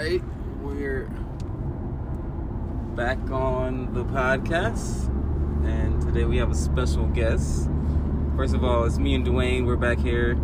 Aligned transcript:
right, 0.00 0.22
we're 0.62 1.04
back 2.96 3.18
on 3.30 3.92
the 3.92 4.02
podcast, 4.04 5.08
and 5.66 6.00
today 6.00 6.24
we 6.24 6.38
have 6.38 6.50
a 6.50 6.54
special 6.54 7.04
guest. 7.08 7.68
First 8.34 8.54
of 8.54 8.64
all, 8.64 8.84
it's 8.84 8.96
me 8.98 9.14
and 9.14 9.26
Dwayne. 9.26 9.66
We're 9.66 9.76
back 9.76 9.98
here. 9.98 10.38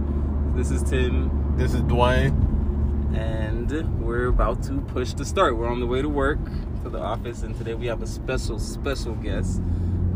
This 0.55 0.71
is 0.71 0.83
Tim, 0.83 1.55
This 1.57 1.73
is 1.73 1.81
Dwayne. 1.83 2.35
and 3.17 3.71
we're 4.05 4.27
about 4.27 4.63
to 4.65 4.81
push 4.83 5.15
the 5.15 5.25
start. 5.25 5.57
We're 5.57 5.69
on 5.69 5.81
the 5.81 5.87
way 5.87 6.03
to 6.03 6.09
work 6.09 6.38
to 6.83 6.91
the 6.91 6.99
office, 7.01 7.43
and 7.43 7.57
today 7.57 7.73
we 7.73 7.87
have 7.87 8.03
a 8.03 8.07
special, 8.07 8.59
special 8.59 9.15
guest. 9.15 9.63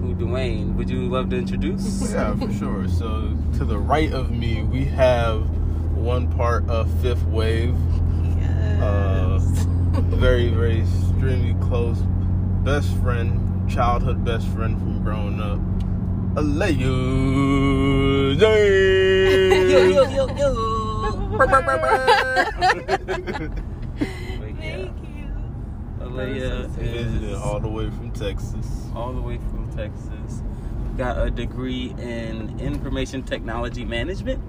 Who 0.00 0.14
Dwayne? 0.14 0.74
Would 0.74 0.90
you 0.90 1.08
love 1.08 1.30
to 1.30 1.36
introduce? 1.36 2.12
Yeah, 2.12 2.36
for 2.36 2.52
sure. 2.52 2.88
So 2.88 3.34
to 3.58 3.64
the 3.64 3.78
right 3.78 4.12
of 4.12 4.30
me, 4.30 4.62
we 4.64 4.84
have 4.84 5.48
one 5.96 6.30
part 6.32 6.68
of 6.68 6.90
Fifth 7.00 7.24
Wave. 7.24 7.74
Very, 10.20 10.48
very 10.48 10.80
extremely 10.80 11.54
close 11.66 11.98
best 12.64 12.92
friend, 12.98 13.68
childhood 13.70 14.24
best 14.24 14.46
friend 14.48 14.76
from 14.78 15.02
growing 15.04 15.40
up. 15.40 15.58
Aleo 16.36 18.36
yo, 18.40 19.88
yo, 19.88 20.02
yo, 20.10 20.26
yo. 20.36 20.48
Thank 24.50 24.62
you. 24.62 24.92
Aleyah 26.00 26.68
Visited 26.70 27.22
is 27.24 27.36
all 27.36 27.60
the 27.60 27.68
way 27.68 27.90
from 27.90 28.10
Texas. 28.12 28.86
all 28.94 29.12
the 29.12 29.20
way 29.20 29.38
from 29.38 29.70
Texas. 29.76 30.42
Got 30.96 31.26
a 31.26 31.30
degree 31.30 31.94
in 31.98 32.58
information 32.60 33.22
technology 33.22 33.84
management. 33.84 34.42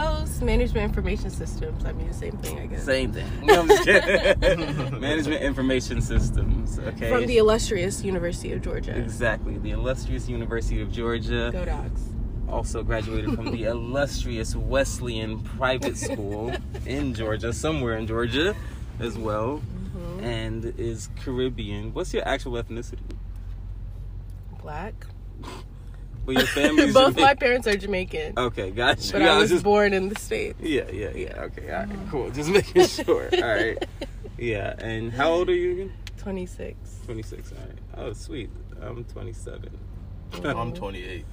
Close 0.00 0.40
management 0.42 0.84
information 0.84 1.30
systems. 1.30 1.84
I 1.84 1.92
mean, 1.92 2.08
the 2.08 2.14
same 2.14 2.32
thing, 2.38 2.58
I 2.58 2.66
guess. 2.66 2.82
Same 2.84 3.12
thing. 3.12 3.26
No, 3.44 3.60
I'm 3.60 3.68
just 3.68 3.86
management 5.00 5.42
information 5.42 6.00
systems. 6.00 6.80
Okay. 6.80 7.08
From 7.10 7.26
the 7.26 7.38
illustrious 7.38 8.02
University 8.02 8.52
of 8.52 8.60
Georgia. 8.60 8.96
exactly 8.96 9.56
the 9.58 9.70
illustrious 9.70 10.28
University 10.28 10.80
of 10.82 10.90
Georgia. 10.90 11.50
Go 11.52 11.64
Dogs. 11.64 12.02
Also 12.48 12.82
graduated 12.82 13.34
from 13.36 13.52
the 13.52 13.64
illustrious 13.74 14.56
Wesleyan 14.56 15.38
Private 15.40 15.96
School 15.96 16.52
in 16.86 17.14
Georgia, 17.14 17.52
somewhere 17.52 17.96
in 17.96 18.06
Georgia, 18.08 18.54
as 18.98 19.16
well, 19.16 19.62
Mm-hmm. 19.94 20.24
and 20.24 20.74
is 20.76 21.08
Caribbean. 21.22 21.94
What's 21.94 22.12
your 22.12 22.26
actual 22.26 22.54
ethnicity? 22.60 22.98
Black. 24.60 25.06
Well, 26.26 26.36
your 26.36 26.46
family's 26.46 26.94
Both 26.94 27.16
my 27.18 27.34
parents 27.34 27.66
are 27.66 27.76
Jamaican, 27.76 28.34
Okay, 28.38 28.70
gotcha. 28.70 29.12
but 29.12 29.22
Yeah, 29.22 29.34
I 29.34 29.38
was 29.38 29.50
just 29.50 29.64
born 29.64 29.92
in 29.92 30.08
the 30.08 30.18
States. 30.18 30.58
Yeah, 30.60 30.90
yeah, 30.90 31.10
yeah. 31.10 31.40
Okay, 31.42 31.70
all 31.70 31.80
right, 31.84 31.88
cool. 32.10 32.30
Just 32.30 32.50
making 32.50 32.86
sure. 32.86 33.28
All 33.32 33.40
right. 33.42 33.84
Yeah, 34.38 34.74
and 34.78 35.12
how 35.12 35.30
old 35.32 35.48
are 35.50 35.54
you 35.54 35.72
again? 35.72 35.92
26. 36.18 36.76
26. 37.04 37.52
All 37.52 37.58
right. 37.58 38.08
Oh, 38.08 38.12
sweet. 38.14 38.50
I'm 38.82 39.04
27. 39.04 39.70
I'm 40.44 40.72
28. 40.74 41.24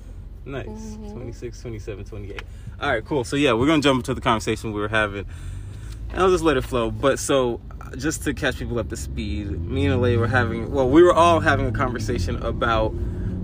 Nice. 0.45 0.67
Mhm. 0.67 1.11
26, 1.13 1.61
27, 1.61 2.03
28. 2.05 2.41
All 2.81 2.89
right, 2.89 3.05
cool. 3.05 3.23
So, 3.23 3.35
yeah, 3.35 3.53
we're 3.53 3.67
going 3.67 3.81
to 3.81 3.87
jump 3.87 3.99
into 3.99 4.13
the 4.13 4.21
conversation 4.21 4.73
we 4.73 4.81
were 4.81 4.87
having. 4.87 5.25
And 6.11 6.19
I'll 6.21 6.29
just 6.31 6.43
let 6.43 6.57
it 6.57 6.63
flow. 6.63 6.91
But 6.91 7.19
so, 7.19 7.61
just 7.97 8.23
to 8.23 8.33
catch 8.33 8.57
people 8.59 8.77
up 8.79 8.89
to 8.89 8.97
speed, 8.97 9.49
me 9.61 9.85
and 9.85 10.01
Aleyah 10.01 10.17
were 10.17 10.27
having, 10.27 10.71
well, 10.71 10.89
we 10.89 11.01
were 11.03 11.13
all 11.13 11.39
having 11.39 11.67
a 11.67 11.71
conversation 11.71 12.35
about 12.43 12.93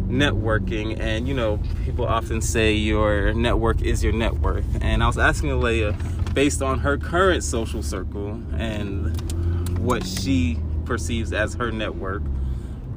networking. 0.08 1.00
And, 1.00 1.28
you 1.28 1.34
know, 1.34 1.60
people 1.86 2.06
often 2.06 2.42
say 2.42 2.74
your 2.74 3.34
network 3.34 3.82
is 3.82 4.04
your 4.04 4.14
net 4.14 4.36
worth. 4.36 4.66
And 4.82 5.04
I 5.04 5.08
was 5.08 5.18
asking 5.18 5.50
Aleyah, 5.50 6.34
based 6.34 6.62
on 6.62 6.80
her 6.80 6.98
current 6.98 7.44
social 7.44 7.82
circle 7.82 8.42
and 8.56 9.80
what 9.80 10.06
she 10.06 10.60
perceives 10.86 11.34
as 11.34 11.56
her 11.56 11.72
network, 11.72 12.22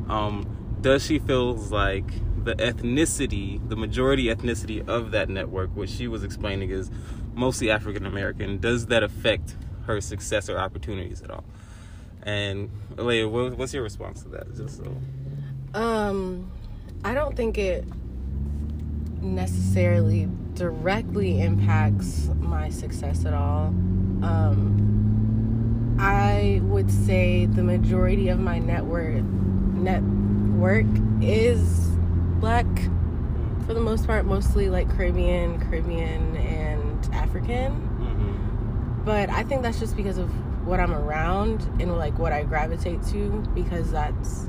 um, 0.09 0.47
does 0.81 1.05
she 1.05 1.19
feels 1.19 1.71
like 1.71 2.05
the 2.45 2.55
ethnicity, 2.55 3.67
the 3.69 3.77
majority 3.77 4.27
ethnicity 4.27 4.87
of 4.89 5.11
that 5.11 5.29
network, 5.29 5.71
which 5.77 5.91
she 5.91 6.09
was 6.09 6.25
explaining 6.25 6.71
is 6.71 6.91
mostly 7.35 7.71
African 7.71 8.07
American, 8.07 8.59
does 8.59 8.87
that 8.87 9.03
affect 9.03 9.57
her 9.87 10.01
success 10.01 10.49
or 10.49 10.59
opportunities 10.59 11.23
at 11.23 11.31
all? 11.31 11.45
And 12.23 12.71
Aleyah, 12.97 13.57
what's 13.57 13.73
your 13.73 13.83
response 13.83 14.23
to 14.23 14.29
that? 14.31 14.55
Just 14.55 14.79
so. 14.79 14.97
Um, 15.75 16.51
I 17.03 17.15
don't 17.15 17.35
think 17.35 17.57
it 17.57 17.85
necessarily 19.23 20.29
directly 20.55 21.41
impacts 21.41 22.29
my 22.39 22.69
success 22.69 23.25
at 23.25 23.33
all. 23.33 23.69
Um, 24.23 25.97
I 25.99 26.61
would 26.65 26.91
say 26.91 27.47
the 27.47 27.63
majority 27.63 28.29
of 28.29 28.39
my 28.39 28.59
network 28.59 29.23
network 29.23 30.87
is 31.23 31.89
black 32.39 32.67
for 33.67 33.73
the 33.73 33.81
most 33.81 34.07
part, 34.07 34.27
mostly 34.27 34.69
like 34.69 34.91
Caribbean, 34.91 35.59
Caribbean, 35.61 36.37
and 36.37 37.15
African. 37.15 37.73
Mm-hmm. 37.73 39.05
But 39.05 39.31
I 39.31 39.43
think 39.45 39.63
that's 39.63 39.79
just 39.79 39.97
because 39.97 40.19
of 40.19 40.29
what 40.67 40.81
I'm 40.81 40.93
around 40.93 41.63
and 41.81 41.97
like 41.97 42.19
what 42.19 42.33
I 42.33 42.43
gravitate 42.43 43.03
to 43.07 43.43
because 43.55 43.91
that's 43.91 44.47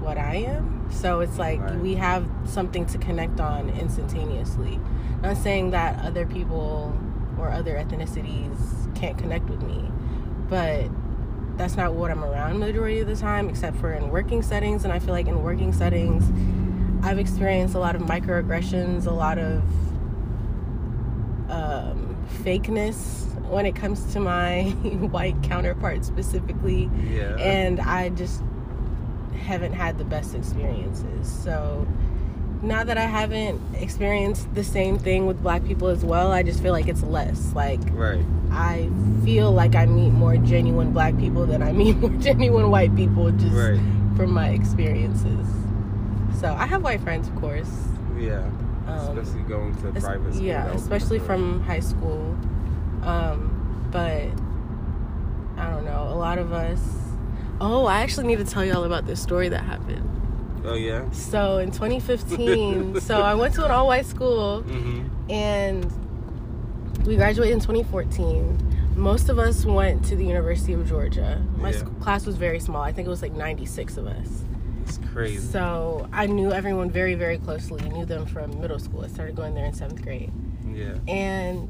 what 0.00 0.18
I 0.18 0.36
am. 0.36 0.75
So 0.90 1.20
it's 1.20 1.38
like 1.38 1.60
Right. 1.60 1.78
we 1.80 1.94
have 1.96 2.26
something 2.44 2.86
to 2.86 2.98
connect 2.98 3.40
on 3.40 3.68
instantaneously. 3.70 4.78
Not 5.22 5.36
saying 5.36 5.70
that 5.70 6.04
other 6.04 6.26
people 6.26 6.94
or 7.38 7.50
other 7.50 7.74
ethnicities 7.76 8.94
can't 8.94 9.18
connect 9.18 9.48
with 9.50 9.62
me, 9.62 9.90
but 10.48 10.88
that's 11.56 11.76
not 11.76 11.94
what 11.94 12.10
I'm 12.10 12.22
around 12.24 12.58
majority 12.58 13.00
of 13.00 13.08
the 13.08 13.16
time, 13.16 13.48
except 13.48 13.76
for 13.78 13.92
in 13.92 14.10
working 14.10 14.42
settings. 14.42 14.84
And 14.84 14.92
I 14.92 14.98
feel 14.98 15.12
like 15.14 15.26
in 15.26 15.42
working 15.42 15.72
settings, 15.72 16.24
I've 17.04 17.18
experienced 17.18 17.74
a 17.74 17.78
lot 17.78 17.94
of 17.96 18.02
microaggressions, 18.02 19.06
a 19.06 19.10
lot 19.10 19.38
of 19.38 19.62
um, 21.50 22.16
fakeness 22.42 23.24
when 23.48 23.64
it 23.66 23.76
comes 23.76 24.12
to 24.12 24.20
my 24.20 24.64
white 25.10 25.40
counterpart 25.42 26.04
specifically 26.04 26.90
Yeah. 27.08 27.36
and 27.36 27.80
I 27.80 28.08
just 28.10 28.42
haven't 29.36 29.72
had 29.74 29.98
the 29.98 30.04
best 30.04 30.34
experiences. 30.34 31.28
So 31.30 31.86
now 32.62 32.82
that 32.84 32.96
I 32.98 33.02
haven't 33.06 33.60
experienced 33.76 34.52
the 34.54 34.64
same 34.64 34.98
thing 34.98 35.26
with 35.26 35.42
black 35.42 35.64
people 35.64 35.88
as 35.88 36.04
well, 36.04 36.32
I 36.32 36.42
just 36.42 36.62
feel 36.62 36.72
like 36.72 36.88
it's 36.88 37.02
less. 37.02 37.52
Like 37.54 37.80
right. 37.92 38.24
I 38.50 38.88
feel 39.24 39.52
like 39.52 39.74
I 39.74 39.86
meet 39.86 40.10
more 40.10 40.36
genuine 40.36 40.92
black 40.92 41.16
people 41.18 41.46
than 41.46 41.62
I 41.62 41.72
meet 41.72 41.96
more 41.98 42.10
genuine 42.10 42.70
white 42.70 42.94
people 42.96 43.30
just 43.32 43.52
Right. 43.54 43.80
from 44.16 44.32
my 44.32 44.48
experiences. 44.50 45.46
So 46.40 46.52
I 46.52 46.66
have 46.66 46.82
white 46.82 47.00
friends, 47.00 47.28
of 47.28 47.36
course. 47.36 47.70
Yeah. 48.18 48.48
Um, 48.86 49.18
Especially 49.18 49.42
going 49.42 49.74
to 49.82 49.88
es- 49.96 50.04
private 50.04 50.32
school. 50.34 50.46
yeah, 50.46 50.62
that 50.64 50.66
would 50.66 50.76
be 50.76 50.82
especially 50.82 51.18
from 51.18 51.60
high 51.62 51.80
school. 51.80 52.36
Um, 53.02 53.88
but 53.90 54.28
I 55.60 55.70
don't 55.70 55.84
know. 55.84 56.08
A 56.10 56.14
lot 56.16 56.38
of 56.38 56.52
us. 56.52 56.80
Oh, 57.60 57.86
I 57.86 58.00
actually 58.00 58.26
need 58.26 58.38
to 58.38 58.44
tell 58.44 58.64
y'all 58.64 58.84
about 58.84 59.06
this 59.06 59.20
story 59.20 59.48
that 59.48 59.62
happened. 59.64 60.02
Oh, 60.64 60.74
yeah? 60.74 61.08
So 61.10 61.58
in 61.58 61.70
2015, 61.70 63.00
so 63.00 63.20
I 63.22 63.34
went 63.34 63.54
to 63.54 63.64
an 63.64 63.70
all-white 63.70 64.06
school 64.06 64.62
Mm-hmm. 64.66 65.30
and 65.30 67.06
we 67.06 67.16
graduated 67.16 67.54
in 67.54 67.60
2014. 67.60 68.92
Most 68.96 69.28
of 69.28 69.38
us 69.38 69.64
went 69.64 70.04
to 70.06 70.16
the 70.16 70.24
University 70.24 70.72
of 70.72 70.88
Georgia. 70.88 71.42
My 71.56 71.70
Yeah. 71.70 71.78
sc- 71.78 72.00
class 72.00 72.26
was 72.26 72.36
very 72.36 72.58
small. 72.58 72.82
I 72.82 72.92
think 72.92 73.06
it 73.06 73.10
was 73.10 73.22
like 73.22 73.32
96 73.32 73.96
of 73.96 74.06
us. 74.06 74.44
It's 74.82 74.98
crazy. 75.12 75.38
So 75.38 76.08
I 76.12 76.26
knew 76.26 76.50
everyone 76.52 76.90
very, 76.90 77.14
very 77.14 77.38
closely. 77.38 77.86
Knew 77.90 78.04
them 78.04 78.26
from 78.26 78.58
middle 78.60 78.78
school. 78.78 79.04
I 79.04 79.08
started 79.08 79.34
going 79.36 79.54
there 79.54 79.64
in 79.66 79.72
seventh 79.74 80.02
grade. 80.02 80.32
Yeah. 80.72 80.94
And 81.08 81.68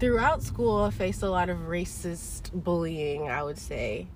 throughout 0.00 0.42
school, 0.42 0.84
I 0.84 0.90
faced 0.90 1.22
a 1.22 1.30
lot 1.30 1.48
of 1.48 1.58
racist 1.68 2.50
bullying, 2.52 3.28
I 3.30 3.42
would 3.42 3.58
say. 3.58 4.06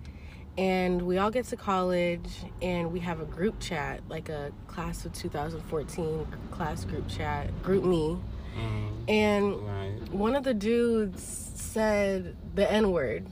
And 0.59 1.03
we 1.03 1.17
all 1.19 1.31
get 1.31 1.47
to 1.47 1.57
college 1.57 2.29
and 2.61 2.93
we 2.93 3.01
have 3.01 3.21
a 3.21 3.25
group 3.25 3.59
chat, 3.59 4.03
like 4.09 4.29
a 4.29 4.53
class 4.67 5.05
of 5.07 5.13
2014 5.15 6.27
class 6.51 6.85
group 6.85 7.09
chat, 7.09 7.51
GroupMe. 7.63 8.21
Mm-hmm. 8.57 8.89
And 9.09 9.55
Right. 9.67 10.13
one 10.13 10.37
of 10.37 10.45
the 10.45 10.53
dudes 10.53 11.23
said 11.55 12.37
the 12.55 12.71
N 12.71 12.91
word 12.93 13.27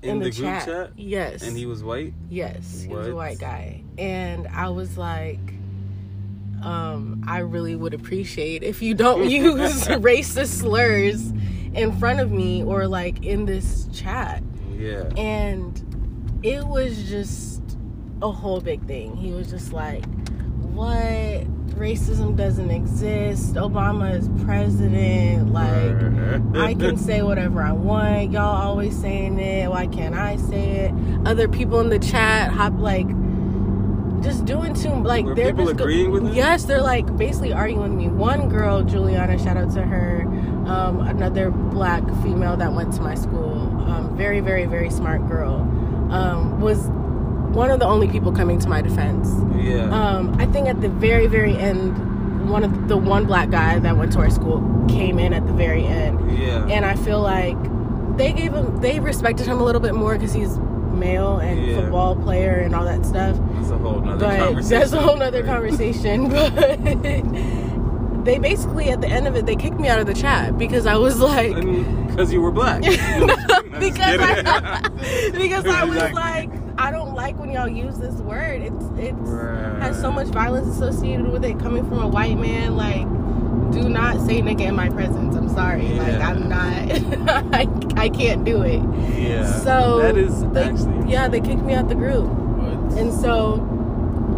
In, 0.00 0.18
the, 0.18 0.30
group 0.30 0.34
chat? 0.64 0.92
Yes. 0.96 1.42
And 1.42 1.54
he 1.56 1.66
was 1.66 1.84
white? 1.84 2.14
Yes, 2.30 2.80
he 2.80 2.88
was 2.88 3.08
a 3.08 3.14
white 3.14 3.38
guy. 3.38 3.84
And 3.98 4.48
I 4.48 4.70
was 4.70 4.96
like, 4.96 5.38
um, 6.62 7.22
I 7.26 7.40
really 7.40 7.76
would 7.76 7.92
appreciate 7.92 8.62
if 8.62 8.80
you 8.80 8.94
don't 8.94 9.28
use 9.30 9.86
racist 9.88 10.58
slurs 10.60 11.32
in 11.74 11.92
front 11.98 12.20
of 12.20 12.30
me 12.30 12.64
or 12.64 12.86
like 12.88 13.22
in 13.24 13.44
this 13.44 13.88
chat. 13.92 14.42
Yeah. 14.78 15.04
And 15.18 15.80
it 16.42 16.66
was 16.66 17.08
just 17.08 17.62
a 18.20 18.30
whole 18.30 18.60
big 18.60 18.84
thing. 18.86 19.16
He 19.16 19.32
was 19.32 19.50
just 19.50 19.72
like, 19.72 20.04
What? 20.74 21.46
racism 21.72 22.36
doesn't 22.36 22.70
exist. 22.70 23.54
Obama 23.54 24.14
is 24.14 24.28
president. 24.44 25.52
Like, 25.52 26.54
I 26.62 26.74
can 26.78 26.96
say 26.96 27.22
whatever 27.22 27.62
I 27.62 27.72
want. 27.72 28.30
Y'all 28.30 28.42
always 28.68 28.96
saying 28.96 29.38
it. 29.40 29.68
Why 29.70 29.86
can't 29.86 30.14
I 30.14 30.36
say 30.36 30.70
it? 30.86 30.94
Other 31.26 31.48
people 31.48 31.80
in 31.80 31.88
the 31.88 31.98
chat 31.98 32.52
hop 32.52 32.74
like 32.78 33.08
just 34.22 34.44
doing 34.44 34.72
too 34.74 34.90
like 35.02 35.24
Were 35.24 35.34
they're 35.34 35.50
just 35.52 35.72
agreeing 35.72 36.12
with 36.12 36.22
him? 36.22 36.32
yes 36.32 36.64
they're 36.64 36.80
like 36.80 37.16
basically 37.16 37.52
arguing 37.52 37.82
with 37.82 37.98
me 37.98 38.06
one 38.06 38.48
girl 38.48 38.84
juliana 38.84 39.36
shout 39.36 39.56
out 39.56 39.72
to 39.74 39.82
her 39.82 40.22
um, 40.68 41.00
another 41.00 41.50
black 41.50 42.04
female 42.22 42.56
that 42.56 42.72
went 42.72 42.92
to 42.94 43.00
my 43.02 43.16
school 43.16 43.54
um, 43.90 44.16
very 44.16 44.38
very 44.38 44.64
very 44.64 44.90
smart 44.90 45.26
girl 45.26 45.58
um, 46.12 46.60
was 46.60 46.86
one 47.56 47.70
of 47.70 47.78
the 47.80 47.86
only 47.86 48.08
people 48.08 48.32
coming 48.32 48.58
to 48.58 48.68
my 48.68 48.80
defense 48.80 49.28
Yeah. 49.56 49.84
um, 49.90 50.34
I 50.38 50.46
think 50.46 50.68
at 50.68 50.80
the 50.80 50.88
very, 50.88 51.26
very 51.26 51.56
end, 51.56 52.48
one 52.48 52.64
of 52.64 52.88
the 52.88 52.96
one 52.96 53.26
black 53.26 53.50
guy 53.50 53.78
that 53.78 53.96
went 53.96 54.12
to 54.12 54.18
our 54.20 54.30
school 54.30 54.60
came 54.88 55.18
in 55.18 55.32
at 55.32 55.46
the 55.46 55.52
very 55.52 55.84
end, 55.84 56.38
yeah. 56.38 56.66
and 56.66 56.84
I 56.84 56.94
feel 56.96 57.20
like 57.20 57.56
they 58.16 58.32
gave 58.32 58.52
him, 58.52 58.80
they 58.80 59.00
respected 59.00 59.46
him 59.46 59.60
a 59.60 59.64
little 59.64 59.80
bit 59.80 59.94
more 59.94 60.14
because 60.14 60.32
he's 60.32 60.58
male 60.92 61.38
and 61.38 61.64
Yeah. 61.66 61.80
football 61.80 62.16
player 62.16 62.56
and 62.60 62.74
all 62.74 62.84
that 62.84 63.04
stuff. 63.06 63.38
That's 63.54 63.70
a 63.70 63.78
whole 63.78 64.00
nother 64.00 64.26
But 64.26 64.38
conversation. 64.38 64.78
that's 64.80 64.92
a 64.92 65.00
whole 65.00 65.16
nother 65.16 65.42
conversation. 65.52 66.30
But 68.22 68.24
they 68.26 68.38
basically 68.38 68.88
at 68.90 69.00
the 69.00 69.08
end 69.08 69.26
of 69.26 69.34
it, 69.34 69.46
they 69.46 69.56
kicked 69.56 69.80
me 69.80 69.88
out 69.88 69.98
of 69.98 70.06
the 70.06 70.14
chat 70.14 70.56
because 70.56 70.86
I 70.86 70.96
was 70.96 71.18
like. 71.20 71.56
Because 72.06 72.32
you 72.32 72.40
were 72.40 72.52
black. 72.52 72.82
because 73.78 74.18
I, 74.20 74.88
because 75.32 75.66
I 75.66 75.84
was 75.84 76.12
Like- 76.12 76.50
I 76.78 76.90
don't 76.90 77.14
like 77.14 77.38
when 77.38 77.50
y'all 77.52 77.68
use 77.68 77.98
this 77.98 78.14
word. 78.14 78.62
It's 78.62 78.84
it's 78.96 79.14
Right. 79.28 79.82
has 79.82 80.00
so 80.00 80.10
much 80.10 80.28
violence 80.28 80.66
associated 80.68 81.28
with 81.28 81.44
it 81.44 81.58
coming 81.60 81.86
from 81.88 82.02
a 82.02 82.08
white 82.08 82.38
man. 82.38 82.76
Like, 82.76 83.02
do 83.72 83.88
not 83.88 84.20
say 84.26 84.40
nigga 84.40 84.62
in 84.62 84.74
my 84.74 84.88
presence. 84.88 85.36
I'm 85.36 85.48
sorry. 85.50 85.82
Like, 85.98 86.14
I'm 86.20 86.48
not. 86.48 86.64
I, 87.54 87.68
I 87.96 88.08
can't 88.08 88.44
do 88.44 88.62
it. 88.62 88.80
yeah. 89.18 89.46
So 89.60 89.98
that 90.00 90.16
is 90.16 90.44
they, 90.50 90.64
actually. 90.64 91.10
yeah, 91.12 91.28
they 91.28 91.40
kicked 91.40 91.62
me 91.62 91.74
out 91.74 91.88
the 91.88 91.94
group. 91.94 92.26
But 92.26 92.98
And 92.98 93.12
so 93.12 93.56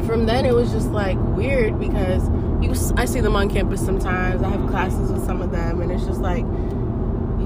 from 0.06 0.26
then 0.26 0.44
it 0.44 0.54
was 0.54 0.70
just 0.72 0.90
like 0.90 1.16
weird 1.36 1.78
because 1.78 2.28
you 2.60 2.74
I 2.96 3.04
see 3.04 3.20
them 3.20 3.36
on 3.36 3.48
campus 3.48 3.84
sometimes. 3.84 4.42
I 4.42 4.48
have 4.48 4.68
classes 4.68 5.10
with 5.12 5.24
some 5.24 5.40
of 5.40 5.52
them 5.52 5.80
and 5.80 5.90
it's 5.92 6.04
just 6.04 6.20
like 6.20 6.44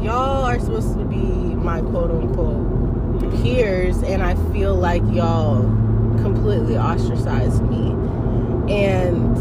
y'all 0.03 0.45
are 0.45 0.59
supposed 0.59 0.99
to 0.99 1.05
be 1.05 1.17
my 1.17 1.81
quote 1.81 2.11
unquote 2.11 3.43
peers 3.43 4.03
and 4.03 4.23
I 4.23 4.35
feel 4.53 4.75
like 4.75 5.03
y'all 5.11 5.63
completely 6.23 6.77
ostracized 6.77 7.63
me. 7.63 7.91
And 8.73 9.37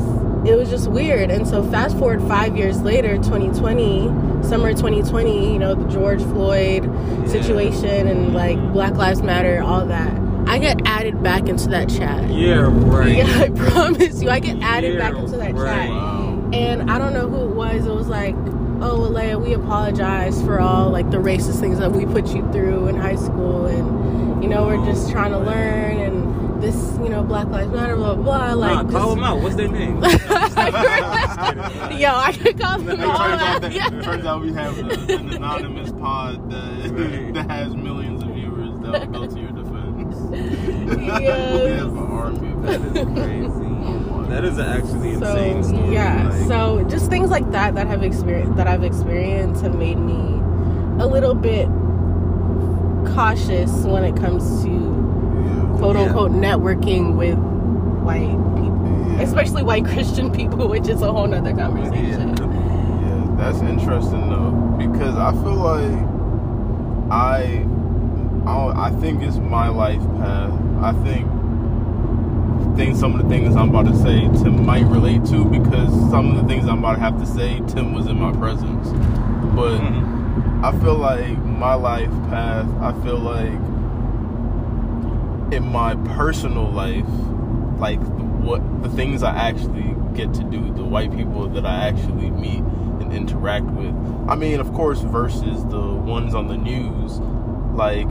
it 0.48 0.56
was 0.56 0.70
just 0.70 0.90
weird. 0.90 1.30
And 1.30 1.48
so 1.48 1.64
fast 1.64 1.98
forward 1.98 2.22
5 2.22 2.58
years 2.58 2.82
later, 2.82 3.18
2020, 3.18 4.44
summer 4.44 4.72
2020, 4.72 5.54
you 5.54 5.60
know, 5.60 5.76
the 5.76 5.88
George 5.90 6.22
Floyd 6.22 6.86
situation 7.28 8.08
and 8.08 8.34
like 8.34 8.58
Black 8.72 8.94
Lives 8.96 9.22
Matter, 9.22 9.62
all 9.62 9.86
that. 9.86 10.28
I 10.48 10.60
get 10.60 10.80
added 10.86 11.22
back 11.22 11.50
into 11.50 11.68
that 11.70 11.90
chat. 11.90 12.30
Yeah, 12.30 12.70
right. 12.72 13.18
Yeah, 13.18 13.42
I 13.42 13.50
promise 13.72 14.22
you. 14.22 14.30
I 14.30 14.40
get 14.40 14.62
added 14.62 14.98
back 14.98 15.14
into 15.14 15.36
that 15.38 15.54
right. 15.54 15.88
chat. 15.88 15.90
wow. 15.90 16.50
And 16.54 16.90
I 16.90 16.98
don't 16.98 17.14
know 17.14 17.28
who 17.28 17.50
it 17.50 17.56
was. 17.56 17.86
It 17.86 17.94
was 17.94 18.08
like, 18.08 18.36
oh, 18.82 19.10
Aleyah, 19.10 19.42
we 19.44 19.54
apologize 19.54 20.42
for 20.42 20.60
all 20.60 20.90
like 20.90 21.10
the 21.12 21.18
racist 21.18 21.60
things 21.60 21.80
that 21.80 21.92
we 21.92 22.06
put 22.06 22.28
you 22.36 22.42
through 22.52 22.88
in 22.88 22.96
high 22.96 23.16
school. 23.16 23.66
And, 23.66 24.44
you 24.44 24.50
know, 24.50 24.66
we're 24.66 24.84
just 24.86 25.10
trying 25.12 25.32
to 25.32 25.40
learn. 25.40 25.98
And 26.00 26.62
this, 26.62 26.76
you 27.04 27.10
know, 27.10 27.24
Black 27.24 27.48
Lives 27.48 27.72
Matter, 27.72 27.96
blah, 27.96 28.16
blah, 28.16 28.24
blah. 28.24 28.54
Like, 28.54 28.86
nah, 28.88 28.92
call 28.92 29.06
just- 29.08 29.16
them 29.16 29.24
out. 29.24 29.42
What's 29.42 29.56
their 29.56 29.68
name? 29.68 29.96
Yo, 31.98 32.10
I 32.14 32.32
could 32.40 32.60
call 32.60 32.80
them 32.80 33.00
It 33.00 33.06
all 33.06 33.18
turns, 33.18 33.42
out 33.42 33.56
out. 33.56 33.62
that, 33.62 33.72
Yeah. 33.72 33.94
it 33.94 34.04
turns 34.04 34.26
out 34.26 34.42
we 34.42 34.52
have 34.54 34.78
a, 34.78 35.14
an 35.14 35.30
anonymous 35.34 35.92
pod 35.92 36.50
that, 36.52 37.34
that 37.34 37.50
has 37.50 37.76
millions 37.76 38.24
of 38.24 38.30
viewers 38.30 38.80
that 38.82 39.10
will 39.12 39.28
go 39.28 39.34
to 39.36 39.40
your 39.40 39.50
defense. 39.50 39.57
Yes. 40.38 41.64
we 41.64 41.72
have 41.72 41.92
an 41.92 41.98
army 41.98 42.54
that 42.66 42.82
is 42.82 43.22
crazy. 43.24 44.30
That 44.30 44.44
is 44.44 44.60
actually 44.60 45.16
so 45.16 45.36
insane 45.36 45.64
story. 45.64 45.94
yeah 45.94 46.30
Like, 46.30 46.48
so 46.48 46.84
just 46.90 47.10
things 47.10 47.30
like 47.30 47.50
that 47.52 47.76
that 47.76 47.88
have 47.88 48.04
experienced 48.04 48.56
that 48.58 48.68
i've 48.68 48.84
experienced 48.84 49.62
have 49.64 49.76
made 49.76 49.98
me 49.98 50.22
a 51.02 51.08
little 51.08 51.34
bit 51.34 51.68
cautious 53.16 53.72
when 53.86 54.04
it 54.04 54.16
comes 54.18 54.64
to 54.64 54.70
Yeah. 54.70 55.78
quote 55.78 55.96
Yeah. 55.96 56.04
unquote 56.04 56.32
networking 56.32 57.16
with 57.16 57.38
white 58.04 58.38
people 58.56 59.14
Yeah. 59.18 59.22
especially 59.22 59.64
white 59.64 59.86
christian 59.94 60.32
people 60.32 60.68
which 60.68 60.88
is 60.88 61.02
a 61.02 61.12
whole 61.12 61.28
nother 61.28 61.54
conversation 61.54 62.36
Yeah, 62.38 63.36
that's 63.38 63.62
interesting 63.62 64.30
though 64.30 64.52
because 64.78 65.16
I 65.16 65.32
feel 65.32 65.56
like 65.56 66.08
I, 67.10 67.66
I, 68.48 68.88
I 68.88 68.90
think 69.02 69.22
it's 69.24 69.38
my 69.38 69.68
life 69.68 70.02
path. 70.20 70.54
I 70.82 70.94
think 71.04 71.28
things, 72.78 73.00
some 73.00 73.16
of 73.16 73.24
the 73.24 73.30
things 73.30 73.56
I'm 73.56 73.70
about 73.70 73.92
to 73.92 73.98
say, 73.98 74.22
Tim 74.42 74.66
might 74.66 74.86
relate 74.86 75.26
to 75.26 75.44
because 75.46 75.90
some 76.10 76.32
of 76.32 76.42
the 76.42 76.48
things 76.48 76.68
I'm 76.68 76.80
about 76.80 76.96
to 76.96 77.00
have 77.02 77.20
to 77.20 77.26
say, 77.26 77.60
Tim 77.68 77.94
was 77.94 78.08
in 78.08 78.20
my 78.20 78.32
presence. 78.34 78.90
But 79.56 79.80
mhm. 79.80 80.64
I 80.64 80.72
feel 80.80 80.96
like 80.96 81.38
my 81.40 81.74
life 81.74 82.12
path. 82.30 82.68
I 82.82 82.94
feel 83.04 83.18
like 83.20 83.60
in 85.52 85.64
my 85.72 85.96
personal 86.16 86.70
life, 86.70 87.06
like 87.80 88.00
what 88.42 88.62
the 88.84 88.90
things 88.90 89.24
I 89.24 89.36
actually 89.36 89.96
get 90.14 90.34
to 90.36 90.44
do, 90.44 90.74
the 90.74 90.84
white 90.86 91.12
people 91.12 91.48
that 91.50 91.66
I 91.66 91.88
actually 91.88 92.32
meet 92.32 92.64
and 93.02 93.12
interact 93.14 93.66
with. 93.66 93.94
I 94.30 94.36
mean, 94.36 94.60
of 94.60 94.72
course, 94.74 95.02
versus 95.02 95.66
the 95.66 95.82
ones 95.82 96.34
on 96.34 96.48
the 96.48 96.58
news. 96.58 97.20
Like 97.76 98.10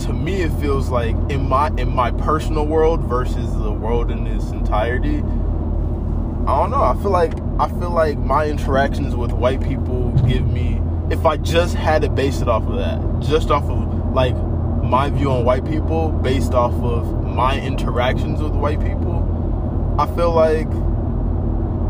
to 0.00 0.12
me, 0.12 0.42
it 0.42 0.52
feels 0.54 0.88
like 0.88 1.14
in 1.30 1.48
my 1.48 1.68
in 1.76 1.88
my 1.94 2.10
personal 2.10 2.66
world 2.66 3.00
versus 3.02 3.52
the 3.54 3.72
world 3.72 4.10
in 4.10 4.26
its 4.26 4.50
entirety. 4.50 5.18
I 5.18 6.58
don't 6.58 6.70
know. 6.70 6.82
I 6.82 6.94
feel 7.00 7.10
like 7.10 7.34
I 7.58 7.68
feel 7.68 7.90
like 7.90 8.18
my 8.18 8.46
interactions 8.46 9.14
with 9.14 9.32
white 9.32 9.62
people 9.62 10.12
give 10.26 10.46
me 10.46 10.80
if 11.10 11.26
I 11.26 11.36
just 11.36 11.74
had 11.74 12.02
to 12.02 12.08
base 12.08 12.40
it 12.40 12.48
off 12.48 12.62
of 12.66 12.76
that, 12.76 13.28
just 13.28 13.50
off 13.50 13.64
of 13.64 14.12
like 14.14 14.36
my 14.82 15.10
view 15.10 15.30
on 15.30 15.44
white 15.44 15.64
people 15.64 16.10
based 16.10 16.54
off 16.54 16.72
of 16.74 17.24
my 17.26 17.60
interactions 17.60 18.40
with 18.40 18.52
white 18.52 18.80
people, 18.80 19.96
I 19.98 20.06
feel 20.14 20.32
like 20.32 20.68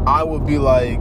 I 0.07 0.23
would 0.23 0.47
be 0.47 0.59
like 0.59 1.01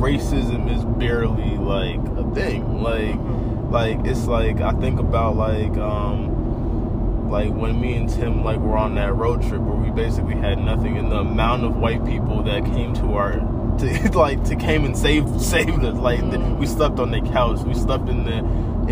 racism 0.00 0.74
is 0.74 0.84
barely 0.98 1.56
like 1.58 2.00
a 2.18 2.34
thing. 2.34 2.82
Like 2.82 3.14
mm-hmm. 3.14 3.39
Like 3.70 3.98
it's 4.04 4.26
like 4.26 4.60
I 4.60 4.72
think 4.72 4.98
about 4.98 5.36
like 5.36 5.76
um 5.76 7.30
like 7.30 7.52
when 7.52 7.80
me 7.80 7.94
and 7.94 8.10
Tim 8.10 8.42
like 8.42 8.58
were 8.58 8.76
on 8.76 8.96
that 8.96 9.14
road 9.14 9.42
trip 9.42 9.60
where 9.60 9.76
we 9.76 9.90
basically 9.90 10.34
had 10.34 10.58
nothing 10.58 10.98
and 10.98 11.10
the 11.10 11.18
amount 11.18 11.64
of 11.64 11.76
white 11.76 12.04
people 12.04 12.42
that 12.42 12.64
came 12.64 12.92
to 12.94 13.14
our 13.14 13.34
to 13.78 14.10
like 14.18 14.42
to 14.44 14.56
came 14.56 14.84
and 14.84 14.96
saved 14.96 15.40
saved 15.40 15.84
us. 15.84 15.96
Like 15.96 16.20
we 16.58 16.66
slept 16.66 16.98
on 16.98 17.10
their 17.10 17.22
couch. 17.22 17.60
We 17.60 17.74
slept 17.74 18.08
in 18.08 18.24
the 18.24 18.38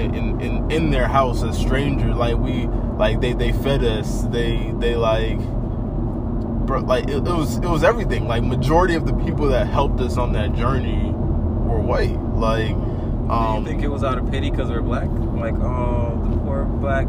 in, 0.00 0.14
in 0.14 0.40
in 0.40 0.70
in 0.70 0.90
their 0.90 1.08
house 1.08 1.42
as 1.42 1.58
strangers. 1.58 2.14
Like 2.14 2.36
we 2.36 2.66
like 2.96 3.20
they 3.20 3.32
they 3.32 3.52
fed 3.52 3.82
us. 3.84 4.22
They 4.22 4.72
they 4.78 4.94
like 4.94 5.38
bro 6.66 6.80
like 6.80 7.08
it, 7.08 7.16
it 7.16 7.22
was 7.22 7.56
it 7.56 7.68
was 7.68 7.82
everything. 7.82 8.28
Like 8.28 8.44
majority 8.44 8.94
of 8.94 9.06
the 9.06 9.14
people 9.14 9.48
that 9.48 9.66
helped 9.66 10.00
us 10.00 10.16
on 10.16 10.32
that 10.34 10.54
journey 10.54 11.10
were 11.10 11.80
white. 11.80 12.18
Like 12.36 12.76
Do 13.28 13.34
um 13.34 13.62
you 13.62 13.68
think 13.68 13.82
it 13.82 13.88
was 13.88 14.02
out 14.04 14.16
of 14.18 14.30
pity 14.30 14.50
because 14.50 14.70
we're 14.70 14.80
black? 14.80 15.06
Like, 15.08 15.54
oh, 15.54 16.18
the 16.30 16.36
poor 16.38 16.64
black 16.64 17.06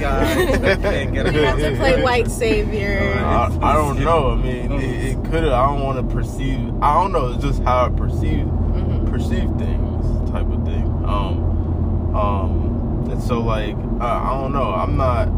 guy 0.00 0.56
that 0.56 0.80
can't 0.82 1.12
get 1.12 1.32
you 1.34 1.40
have 1.42 1.58
to 1.58 1.76
play 1.76 2.02
white 2.02 2.30
savior 2.30 2.98
I, 3.24 3.46
I 3.62 3.74
don't 3.74 4.00
know. 4.02 4.30
I 4.30 4.36
mean, 4.36 4.72
it, 4.72 5.04
it 5.16 5.24
could. 5.30 5.44
I 5.44 5.66
don't 5.66 5.82
want 5.82 5.98
to 6.08 6.14
perceive. 6.14 6.72
I 6.82 6.94
don't 6.94 7.12
know. 7.12 7.32
It's 7.32 7.42
just 7.44 7.62
how 7.62 7.86
I 7.86 7.88
perceive 7.90 8.46
Mhm. 8.46 9.10
perceive 9.10 9.50
things, 9.58 10.30
type 10.30 10.46
of 10.50 10.64
thing. 10.64 10.84
Um, 11.04 12.14
um, 12.16 13.08
and 13.10 13.22
so 13.22 13.40
like 13.40 13.76
I, 14.00 14.30
I 14.30 14.40
don't 14.40 14.52
know. 14.54 14.72
I'm 14.72 14.96
not. 14.96 15.28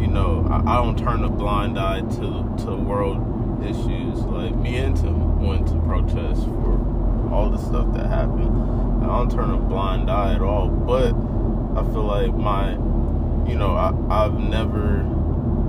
You 0.00 0.06
know, 0.08 0.46
I, 0.50 0.72
I 0.72 0.76
don't 0.82 0.98
turn 0.98 1.22
a 1.24 1.28
blind 1.28 1.78
eye 1.78 2.00
to 2.00 2.64
to 2.64 2.74
world 2.74 3.18
issues. 3.62 4.18
Like 4.22 4.56
me 4.56 4.76
and 4.78 4.96
Tim 4.96 5.40
went 5.46 5.68
to 5.68 5.74
protest 5.82 6.44
for 6.44 6.78
all 7.30 7.50
the 7.50 7.58
stuff 7.58 7.92
that 7.94 8.06
happened. 8.06 9.04
I 9.04 9.06
don't 9.06 9.30
turn 9.30 9.50
a 9.50 9.56
blind 9.56 10.10
eye 10.10 10.34
at 10.34 10.42
all. 10.42 10.68
But 10.68 11.14
I 11.78 11.84
feel 11.92 12.04
like 12.04 12.34
my 12.34 12.76
you 13.48 13.56
know, 13.56 13.74
I, 13.74 13.92
I've 14.08 14.38
never 14.38 15.02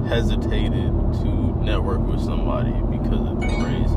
hesitated 0.08 0.92
to 0.92 1.64
network 1.64 2.02
with 2.02 2.20
somebody 2.22 2.72
because 2.96 3.28
of 3.28 3.40
their 3.40 3.50
race 3.66 3.92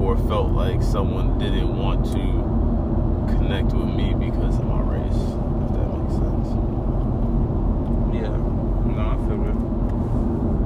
or 0.00 0.16
felt 0.28 0.52
like 0.52 0.82
someone 0.82 1.38
didn't 1.38 1.76
want 1.76 2.06
to 2.06 3.36
connect 3.36 3.72
with 3.72 3.88
me 3.88 4.14
because 4.14 4.58
of 4.58 4.64
my 4.64 4.80
race, 4.80 5.12
if 5.12 5.72
that 5.76 5.88
makes 5.98 6.14
sense. 6.14 6.48
Yeah. 8.14 8.36
No, 8.94 9.02
I 9.04 9.16
feel. 9.26 9.36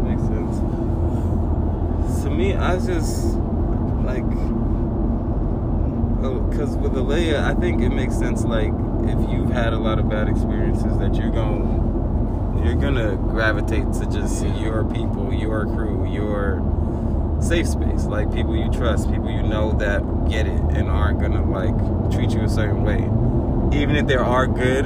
Makes 0.07 0.23
sense. 0.29 2.23
To 2.23 2.31
me, 2.31 2.55
I 2.55 2.77
just 2.79 3.37
like 4.05 4.31
Oh, 6.23 6.41
because 6.41 6.77
with 6.77 6.93
Aleyah, 6.93 7.45
I 7.45 7.55
think 7.55 7.83
it 7.83 7.91
makes 7.91 8.17
sense. 8.17 8.45
Like 8.45 8.73
if 9.05 9.31
you've 9.31 9.51
had 9.51 9.73
a 9.73 9.79
lot 9.79 9.99
of 9.99 10.09
bad 10.09 10.29
experiences, 10.29 10.99
that 10.99 11.15
you're 11.15 11.31
going 11.31 11.91
you're 12.65 12.75
gonna 12.75 13.17
gravitate 13.17 13.93
to 13.95 14.07
just 14.11 14.45
your 14.59 14.85
people, 14.85 15.33
your 15.33 15.65
crew, 15.65 16.07
your 16.07 16.63
safe 17.41 17.67
space, 17.67 18.05
like 18.05 18.33
people 18.33 18.55
you 18.55 18.71
trust, 18.71 19.11
people 19.11 19.31
you 19.31 19.43
know 19.43 19.73
that 19.79 20.03
get 20.29 20.47
it 20.47 20.61
and 20.77 20.89
aren't 20.89 21.21
gonna 21.21 21.43
like 21.49 21.75
treat 22.13 22.31
you 22.31 22.43
a 22.43 22.49
certain 22.49 22.83
way. 22.85 22.99
Even 23.77 23.97
if 23.97 24.07
there 24.07 24.25
are 24.25 24.47
good 24.47 24.85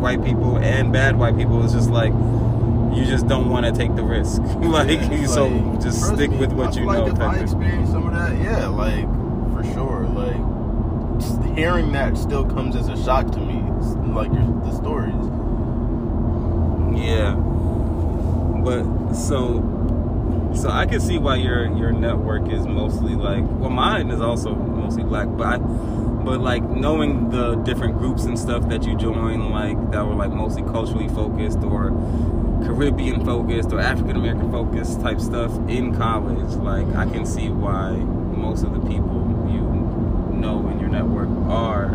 white 0.00 0.24
people 0.24 0.58
and 0.58 0.92
bad 0.92 1.16
white 1.16 1.36
people, 1.36 1.62
it's 1.64 1.72
just 1.72 1.90
like 1.90 2.12
you 2.96 3.04
just 3.04 3.26
don't 3.26 3.48
want 3.48 3.66
to 3.66 3.72
take 3.72 3.94
the 3.94 4.02
risk. 4.02 4.40
like 4.60 4.88
yeah, 4.88 5.26
so, 5.26 5.46
like, 5.46 5.80
just 5.80 6.02
stick 6.02 6.30
with 6.30 6.52
what 6.52 6.74
you 6.74 6.84
know. 6.86 7.04
Like 7.04 7.12
if 7.12 7.20
I 7.20 7.38
experience 7.38 7.90
some 7.90 8.06
of 8.06 8.14
that, 8.14 8.36
yeah, 8.42 8.66
like 8.68 9.04
for 9.52 9.62
sure, 9.74 10.06
like 10.08 11.20
just 11.20 11.40
hearing 11.56 11.90
that 11.92 12.16
still 12.16 12.44
comes 12.44 12.76
as 12.76 12.88
a 12.88 13.02
shock 13.02 13.32
to 13.32 13.40
me. 13.40 13.62
Like 14.12 14.32
your, 14.32 14.44
the 14.62 14.72
stories. 14.76 15.14
Yeah, 16.98 17.34
but 18.64 19.14
so 19.14 20.52
so 20.54 20.70
I 20.70 20.86
can 20.86 21.00
see 21.00 21.18
why 21.18 21.36
your 21.36 21.66
your 21.76 21.92
network 21.92 22.50
is 22.50 22.66
mostly 22.66 23.14
like 23.14 23.44
well 23.44 23.70
mine 23.70 24.10
is 24.10 24.20
also 24.20 24.54
mostly 24.54 25.02
black, 25.02 25.28
but 25.36 25.46
I, 25.46 25.58
but 25.58 26.40
like 26.40 26.62
knowing 26.62 27.30
the 27.30 27.56
different 27.56 27.98
groups 27.98 28.24
and 28.24 28.38
stuff 28.38 28.68
that 28.68 28.84
you 28.84 28.96
join 28.96 29.50
like 29.50 29.90
that 29.90 30.06
were 30.06 30.14
like 30.14 30.30
mostly 30.30 30.62
culturally 30.62 31.08
focused 31.08 31.58
or 31.58 31.90
Caribbean 32.64 33.24
focused 33.24 33.72
or 33.72 33.80
African 33.80 34.16
American 34.16 34.50
focused 34.50 35.00
type 35.00 35.20
stuff 35.20 35.52
in 35.68 35.94
college, 35.94 36.54
like 36.56 36.86
I 36.96 37.04
can 37.10 37.26
see 37.26 37.48
why 37.48 37.90
most 37.90 38.64
of 38.64 38.72
the 38.72 38.80
people 38.88 39.35
know 40.46 40.68
in 40.68 40.78
your 40.78 40.88
network 40.88 41.28
are 41.50 41.88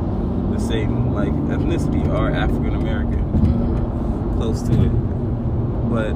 the 0.51 0.59
same 0.59 1.13
like 1.13 1.31
ethnicity 1.55 2.07
are 2.13 2.29
African 2.29 2.75
American, 2.75 4.35
close 4.35 4.61
to 4.63 4.73
it. 4.73 4.89
But 5.89 6.13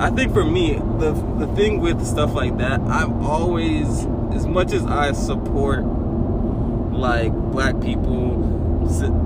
I 0.00 0.10
think 0.10 0.32
for 0.32 0.44
me, 0.44 0.74
the 0.74 1.12
the 1.38 1.48
thing 1.56 1.80
with 1.80 2.04
stuff 2.06 2.34
like 2.34 2.58
that, 2.58 2.80
I'm 2.80 3.24
always 3.24 4.06
as 4.32 4.46
much 4.46 4.72
as 4.72 4.84
I 4.86 5.12
support 5.12 5.84
like 6.92 7.32
black 7.32 7.80
people 7.80 8.50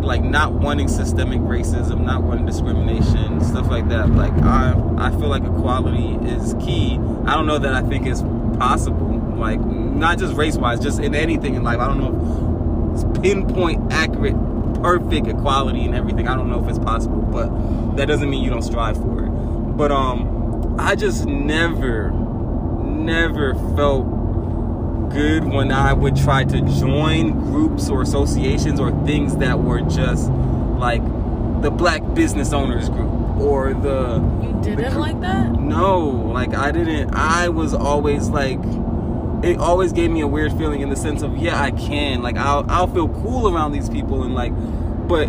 like 0.02 0.22
not 0.22 0.52
wanting 0.52 0.88
systemic 0.88 1.40
racism, 1.40 2.04
not 2.04 2.22
wanting 2.22 2.46
discrimination, 2.46 3.42
stuff 3.42 3.68
like 3.68 3.88
that. 3.88 4.10
Like 4.10 4.32
I 4.42 4.72
I 4.96 5.10
feel 5.10 5.28
like 5.28 5.44
equality 5.44 6.14
is 6.26 6.54
key. 6.54 6.94
I 7.26 7.34
don't 7.34 7.46
know 7.46 7.58
that 7.58 7.74
I 7.74 7.82
think 7.82 8.06
it's 8.06 8.22
possible. 8.58 9.05
Like 9.36 9.60
not 9.60 10.18
just 10.18 10.34
race 10.34 10.56
wise, 10.56 10.80
just 10.80 11.00
in 11.00 11.14
anything 11.14 11.54
in 11.54 11.62
life. 11.62 11.78
I 11.78 11.86
don't 11.86 11.98
know 11.98 12.94
if 12.94 13.04
it's 13.04 13.20
pinpoint 13.20 13.92
accurate 13.92 14.36
perfect 14.82 15.26
equality 15.26 15.84
and 15.84 15.94
everything. 15.94 16.28
I 16.28 16.36
don't 16.36 16.48
know 16.48 16.62
if 16.62 16.68
it's 16.68 16.78
possible, 16.78 17.22
but 17.22 17.96
that 17.96 18.06
doesn't 18.06 18.28
mean 18.28 18.44
you 18.44 18.50
don't 18.50 18.62
strive 18.62 18.96
for 18.96 19.24
it. 19.24 19.30
But 19.76 19.92
um 19.92 20.36
I 20.78 20.94
just 20.94 21.24
never, 21.26 22.10
never 22.10 23.54
felt 23.74 25.10
good 25.10 25.44
when 25.44 25.72
I 25.72 25.92
would 25.94 26.16
try 26.16 26.44
to 26.44 26.60
join 26.78 27.32
groups 27.32 27.88
or 27.88 28.02
associations 28.02 28.78
or 28.78 28.90
things 29.06 29.36
that 29.38 29.58
were 29.58 29.80
just 29.80 30.30
like 30.78 31.02
the 31.62 31.70
Black 31.70 32.02
Business 32.14 32.52
Owners 32.52 32.90
Group 32.90 33.10
or 33.40 33.72
the. 33.72 34.22
You 34.42 34.60
didn't 34.62 34.94
the, 34.94 34.98
like 34.98 35.20
that? 35.20 35.52
No, 35.52 36.08
like 36.08 36.54
I 36.54 36.72
didn't. 36.72 37.14
I 37.14 37.48
was 37.48 37.72
always 37.74 38.28
like. 38.28 38.60
It 39.46 39.58
always 39.58 39.92
gave 39.92 40.10
me 40.10 40.20
a 40.22 40.26
weird 40.26 40.52
feeling 40.54 40.80
in 40.80 40.90
the 40.90 40.96
sense 40.96 41.22
of 41.22 41.36
yeah 41.36 41.60
I 41.60 41.70
can. 41.70 42.22
Like 42.22 42.36
I'll 42.36 42.64
I'll 42.68 42.88
feel 42.88 43.08
cool 43.08 43.54
around 43.54 43.72
these 43.72 43.88
people 43.88 44.24
and 44.24 44.34
like 44.34 44.52
but 45.08 45.26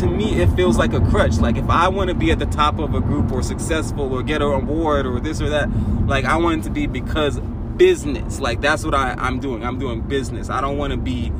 to 0.00 0.06
me 0.06 0.42
it 0.42 0.50
feels 0.50 0.76
like 0.76 0.92
a 0.92 1.00
crutch. 1.00 1.38
Like 1.38 1.56
if 1.56 1.68
i 1.70 1.88
want 1.88 2.08
to 2.08 2.14
be 2.14 2.30
at 2.30 2.38
the 2.38 2.46
top 2.46 2.78
of 2.78 2.94
a 2.94 3.00
group 3.00 3.32
or 3.32 3.42
successful 3.42 4.12
or 4.12 4.22
get 4.22 4.42
an 4.42 4.52
award 4.52 5.06
or 5.06 5.20
this 5.20 5.40
or 5.40 5.48
that 5.48 5.70
like 6.06 6.24
i 6.24 6.36
want 6.36 6.60
it 6.60 6.64
to 6.64 6.70
be 6.70 6.86
because 6.86 7.40
business. 7.76 8.40
Like 8.40 8.60
that's 8.60 8.84
what 8.84 8.94
I, 8.94 9.14
i'm 9.18 9.40
doing. 9.40 9.64
I'm 9.64 9.78
doing 9.78 10.02
business. 10.02 10.50
I 10.50 10.60
don't 10.60 10.76
want 10.76 10.92
to 10.92 10.98
be 10.98 11.32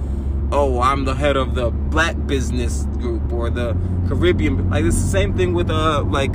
oh 0.52 0.80
i'm 0.80 1.04
the 1.04 1.14
head 1.14 1.36
of 1.36 1.56
the 1.56 1.70
black 1.70 2.14
business 2.24 2.84
group 2.98 3.32
or 3.32 3.50
the 3.50 3.76
caribbean 4.06 4.70
like 4.70 4.84
it's 4.84 4.94
the 4.94 5.08
same 5.08 5.36
thing 5.36 5.52
with 5.54 5.68
uh 5.68 6.02
like 6.04 6.34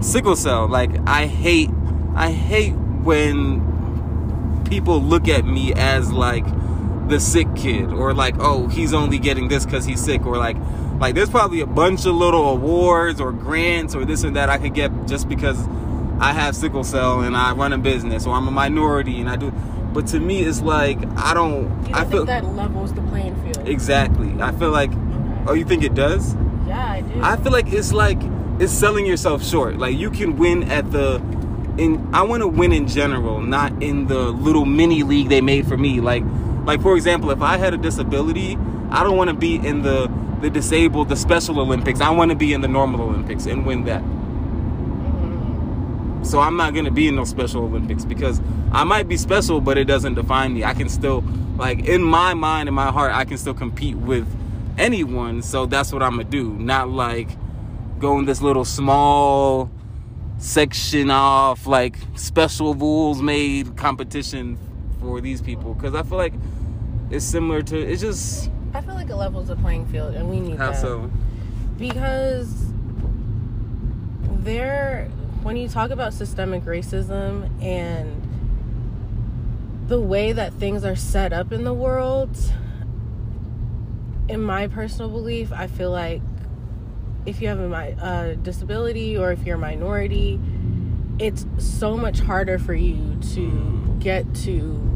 sickle 0.00 0.36
cell. 0.36 0.68
Like 0.68 0.90
i 1.08 1.26
hate 1.26 1.70
i 2.14 2.30
hate 2.30 2.74
when 3.02 3.69
people 4.70 5.02
look 5.02 5.28
at 5.28 5.44
me 5.44 5.74
as 5.74 6.10
like 6.12 6.46
the 7.08 7.20
sick 7.20 7.48
kid 7.56 7.92
or 7.92 8.14
like 8.14 8.36
oh 8.38 8.68
he's 8.68 8.94
only 8.94 9.18
getting 9.18 9.48
this 9.48 9.64
because 9.64 9.84
he's 9.84 10.02
sick 10.02 10.24
or 10.24 10.36
like 10.36 10.56
like 11.00 11.14
there's 11.14 11.30
probably 11.30 11.60
a 11.60 11.66
bunch 11.66 12.06
of 12.06 12.14
little 12.14 12.50
awards 12.50 13.20
or 13.20 13.32
grants 13.32 13.94
or 13.94 14.04
this 14.04 14.22
and 14.22 14.36
that 14.36 14.48
I 14.48 14.58
could 14.58 14.74
get 14.74 14.92
just 15.06 15.28
because 15.28 15.66
I 16.20 16.32
have 16.34 16.54
sickle 16.54 16.84
cell 16.84 17.20
and 17.20 17.34
I 17.34 17.52
run 17.52 17.72
a 17.72 17.78
business 17.78 18.26
or 18.26 18.34
I'm 18.34 18.46
a 18.46 18.50
minority 18.50 19.20
and 19.20 19.28
I 19.28 19.36
do. 19.36 19.50
But 19.92 20.06
to 20.08 20.20
me, 20.20 20.42
it's 20.42 20.60
like 20.60 20.98
I 21.16 21.32
don't. 21.32 21.92
I 21.92 22.04
feel 22.04 22.26
that 22.26 22.44
levels 22.44 22.92
the 22.92 23.00
playing 23.02 23.34
field. 23.42 23.66
Exactly. 23.66 24.40
I 24.40 24.52
feel 24.52 24.70
like. 24.70 24.90
Oh, 25.46 25.54
you 25.54 25.64
think 25.64 25.82
it 25.82 25.94
does? 25.94 26.34
Yeah, 26.66 26.92
I 26.92 27.00
do. 27.00 27.20
I 27.22 27.36
feel 27.36 27.50
like 27.50 27.72
it's 27.72 27.92
like 27.92 28.18
it's 28.60 28.72
selling 28.72 29.06
yourself 29.06 29.42
short. 29.42 29.78
Like 29.78 29.96
you 29.96 30.10
can 30.10 30.36
win 30.36 30.70
at 30.70 30.92
the. 30.92 31.18
In 31.80 32.14
I 32.14 32.22
want 32.22 32.42
to 32.42 32.46
win 32.48 32.72
in 32.72 32.86
general, 32.86 33.40
not 33.40 33.82
in 33.82 34.06
the 34.06 34.18
little 34.18 34.66
mini 34.66 35.02
league 35.02 35.30
they 35.30 35.40
made 35.40 35.66
for 35.66 35.78
me. 35.78 36.00
Like, 36.00 36.22
like 36.66 36.82
for 36.82 36.94
example, 36.94 37.30
if 37.30 37.40
I 37.40 37.56
had 37.56 37.72
a 37.72 37.78
disability, 37.78 38.58
I 38.90 39.02
don't 39.02 39.16
want 39.16 39.30
to 39.30 39.36
be 39.36 39.56
in 39.56 39.80
the 39.80 40.10
the 40.42 40.50
disabled, 40.50 41.08
the 41.08 41.16
Special 41.16 41.58
Olympics. 41.58 42.00
I 42.00 42.10
want 42.10 42.30
to 42.30 42.36
be 42.36 42.52
in 42.52 42.60
the 42.60 42.68
normal 42.68 43.00
Olympics 43.02 43.46
and 43.46 43.64
win 43.64 43.84
that. 43.84 44.02
So 46.26 46.38
I'm 46.38 46.56
not 46.56 46.74
gonna 46.74 46.90
be 46.90 47.08
in 47.08 47.16
those 47.16 47.30
Special 47.30 47.62
Olympics 47.62 48.04
because 48.04 48.40
I 48.72 48.84
might 48.84 49.08
be 49.08 49.16
special, 49.16 49.60
but 49.60 49.78
it 49.78 49.84
doesn't 49.84 50.14
define 50.14 50.52
me. 50.52 50.64
I 50.64 50.74
can 50.74 50.88
still, 50.88 51.24
like, 51.56 51.86
in 51.86 52.02
my 52.02 52.34
mind, 52.34 52.68
in 52.68 52.74
my 52.74 52.90
heart, 52.92 53.12
I 53.12 53.24
can 53.24 53.38
still 53.38 53.54
compete 53.54 53.96
with 53.96 54.26
anyone. 54.76 55.42
So 55.42 55.64
that's 55.66 55.92
what 55.92 56.02
I'm 56.02 56.12
gonna 56.12 56.24
do. 56.24 56.50
Not 56.50 56.90
like 56.90 57.28
go 57.98 58.18
in 58.18 58.26
this 58.26 58.42
little 58.42 58.64
small 58.64 59.70
section 60.40 61.10
off, 61.10 61.66
like 61.66 61.96
special 62.16 62.74
rules 62.74 63.22
made 63.22 63.76
competition 63.76 64.58
for 65.00 65.20
these 65.20 65.40
people. 65.40 65.74
Because 65.74 65.94
I 65.94 66.02
feel 66.02 66.18
like 66.18 66.34
it's 67.10 67.24
similar 67.24 67.62
to. 67.62 67.78
It's 67.78 68.00
just 68.00 68.50
I 68.74 68.80
feel 68.80 68.94
like 68.94 69.10
it 69.10 69.16
levels 69.16 69.48
the 69.48 69.56
playing 69.56 69.86
field, 69.86 70.14
and 70.14 70.28
we 70.28 70.40
need 70.40 70.56
How 70.56 70.72
that. 70.72 70.80
so? 70.80 71.10
Because 71.76 72.52
there, 74.42 75.08
when 75.42 75.56
you 75.56 75.68
talk 75.68 75.90
about 75.90 76.12
systemic 76.14 76.64
racism 76.64 77.50
and 77.62 78.26
the 79.88 80.00
way 80.00 80.32
that 80.32 80.54
things 80.54 80.84
are 80.84 80.96
set 80.96 81.32
up 81.32 81.52
in 81.52 81.64
the 81.64 81.74
world, 81.74 82.36
in 84.28 84.40
my 84.40 84.68
personal 84.68 85.10
belief, 85.10 85.52
I 85.52 85.66
feel 85.66 85.90
like 85.90 86.22
if 87.26 87.40
you 87.40 87.48
have 87.48 87.60
a 87.60 88.04
uh, 88.04 88.34
disability 88.36 89.16
or 89.16 89.32
if 89.32 89.44
you're 89.44 89.56
a 89.56 89.58
minority, 89.58 90.40
it's 91.18 91.46
so 91.58 91.96
much 91.96 92.20
harder 92.20 92.58
for 92.58 92.74
you 92.74 93.18
to 93.34 93.96
get 93.98 94.34
to 94.34 94.86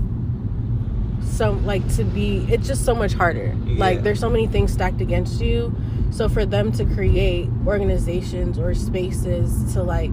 so 1.23 1.53
like 1.65 1.87
to 1.97 2.05
be 2.05 2.47
it's 2.51 2.67
just 2.67 2.85
so 2.85 2.95
much 2.95 3.13
harder. 3.13 3.57
Yeah. 3.65 3.79
like 3.79 4.03
there's 4.03 4.21
so 4.21 4.31
many 4.31 4.47
things 4.47 4.73
stacked 4.73 5.01
against 5.01 5.41
you. 5.41 5.75
So 6.11 6.29
for 6.29 6.47
them 6.47 6.71
to 6.73 6.85
create 6.85 7.49
organizations 7.67 8.59
or 8.59 8.75
spaces 8.75 9.73
to 9.75 9.83
like 9.83 10.13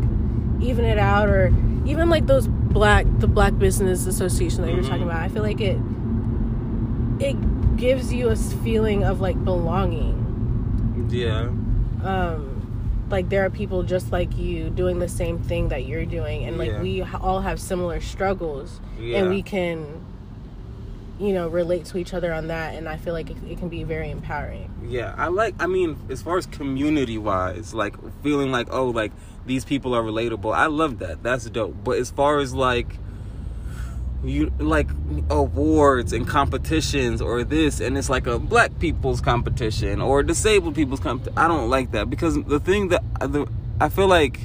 even 0.61 0.83
it 0.85 0.97
out 0.97 1.29
or 1.29 1.53
even 1.85 2.09
like 2.09 2.27
those 2.27 2.47
black 2.47 3.05
the 3.19 3.27
black 3.27 3.57
business 3.57 4.05
association 4.05 4.61
that 4.61 4.67
mm-hmm. 4.67 4.81
you're 4.81 4.89
talking 4.89 5.03
about 5.03 5.19
i 5.19 5.27
feel 5.27 5.41
like 5.41 5.59
it 5.59 5.77
it 7.19 7.35
gives 7.77 8.13
you 8.13 8.29
a 8.29 8.35
feeling 8.35 9.03
of 9.03 9.21
like 9.21 9.43
belonging. 9.43 10.17
Yeah 11.09 11.49
um 12.03 13.05
like 13.09 13.29
there 13.29 13.45
are 13.45 13.49
people 13.49 13.83
just 13.83 14.11
like 14.11 14.37
you 14.37 14.69
doing 14.69 14.99
the 14.99 15.09
same 15.09 15.39
thing 15.39 15.67
that 15.69 15.85
you're 15.85 16.05
doing 16.05 16.45
and 16.45 16.57
like 16.57 16.71
yeah. 16.71 16.81
we 16.81 17.01
all 17.01 17.41
have 17.41 17.59
similar 17.59 17.99
struggles 17.99 18.79
yeah. 18.99 19.17
and 19.17 19.29
we 19.29 19.41
can 19.41 20.01
you 21.19 21.33
know 21.33 21.47
relate 21.47 21.85
to 21.85 21.97
each 21.97 22.13
other 22.13 22.33
on 22.33 22.47
that 22.47 22.73
and 22.73 22.89
i 22.89 22.97
feel 22.97 23.13
like 23.13 23.29
it, 23.29 23.37
it, 23.47 23.57
can 23.59 23.69
be 23.69 23.83
very 23.83 24.09
empowering 24.09 24.73
yeah 24.87 25.13
i 25.17 25.27
like 25.27 25.53
i 25.59 25.67
mean 25.67 25.97
as 26.09 26.21
far 26.21 26.37
as 26.37 26.45
community 26.47 27.17
wise 27.17 27.73
like 27.73 27.95
feeling 28.23 28.51
like 28.51 28.67
oh 28.71 28.87
like 28.87 29.11
these 29.45 29.63
people 29.65 29.93
are 29.93 30.01
relatable 30.01 30.55
i 30.55 30.65
love 30.65 30.99
that 30.99 31.21
that's 31.21 31.45
dope 31.49 31.75
but 31.83 31.97
as 31.97 32.09
far 32.09 32.39
as 32.39 32.53
like 32.53 32.97
you 34.23 34.51
like 34.59 34.87
awards 35.31 36.13
and 36.13 36.27
competitions 36.27 37.21
or 37.21 37.43
this 37.43 37.79
and 37.79 37.97
it's 37.97 38.09
like 38.09 38.27
a 38.27 38.37
black 38.37 38.77
people's 38.79 39.19
competition 39.21 39.99
or 40.01 40.21
disabled 40.21 40.75
people's 40.75 40.99
competition 40.99 41.35
i 41.37 41.47
don't 41.47 41.69
like 41.69 41.91
that 41.91 42.09
because 42.09 42.35
the 42.43 42.59
thing 42.59 42.89
that 42.89 43.03
the, 43.19 43.47
i 43.79 43.89
feel 43.89 44.07
like 44.07 44.39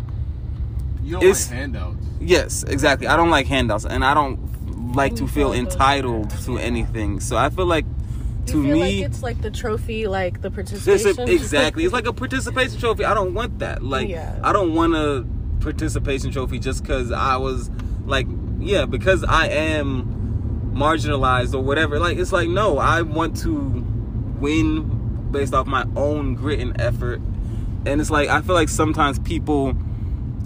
You 1.04 1.12
don't 1.12 1.22
It's- 1.22 1.48
like 1.50 1.58
handouts. 1.58 1.96
Yes, 2.20 2.62
exactly. 2.64 3.06
I 3.06 3.16
don't 3.16 3.30
like 3.30 3.46
handouts, 3.46 3.84
and 3.84 4.02
I 4.04 4.12
don't 4.14 4.38
like 4.96 5.14
to 5.16 5.22
You 5.22 5.28
feel 5.28 5.52
feel 5.52 5.60
entitled 5.60 6.30
to 6.46 6.52
yeah. 6.54 6.60
anything. 6.70 7.20
So 7.20 7.36
I 7.36 7.50
feel 7.50 7.66
like, 7.66 7.84
to 8.46 8.56
you 8.56 8.62
feel 8.64 8.72
me, 8.74 8.80
like 9.02 9.10
it's 9.10 9.22
like 9.22 9.40
the 9.42 9.50
trophy, 9.52 10.08
like 10.08 10.40
the 10.42 10.48
This 10.50 10.84
participation. 10.84 11.28
is- 11.28 11.42
exactly. 11.42 11.84
It's 11.84 11.92
like 11.92 12.06
a 12.08 12.12
participation 12.24 12.80
trophy. 12.80 13.04
I 13.04 13.14
don't 13.14 13.34
want 13.34 13.58
that. 13.60 13.84
Like 13.84 14.08
Yeah. 14.08 14.34
I 14.42 14.52
don't 14.52 14.74
want 14.74 14.94
a 14.96 15.24
participation 15.60 16.32
trophy 16.32 16.58
just 16.58 16.82
because 16.82 17.12
I 17.12 17.36
was 17.36 17.70
like, 18.06 18.26
yeah, 18.58 18.86
because 18.86 19.24
I 19.24 19.48
am 19.48 20.72
marginalized 20.74 21.54
or 21.54 21.62
whatever. 21.62 21.98
Like 21.98 22.18
it's 22.18 22.32
like 22.32 22.48
no, 22.48 22.78
I 22.78 23.02
want 23.02 23.36
to 23.38 23.84
win 24.40 25.30
based 25.30 25.54
off 25.54 25.66
my 25.66 25.86
own 25.96 26.34
grit 26.34 26.60
and 26.60 26.78
effort. 26.80 27.20
And 27.86 28.00
it's 28.00 28.10
like 28.10 28.28
I 28.28 28.40
feel 28.42 28.54
like 28.54 28.68
sometimes 28.68 29.18
people 29.18 29.74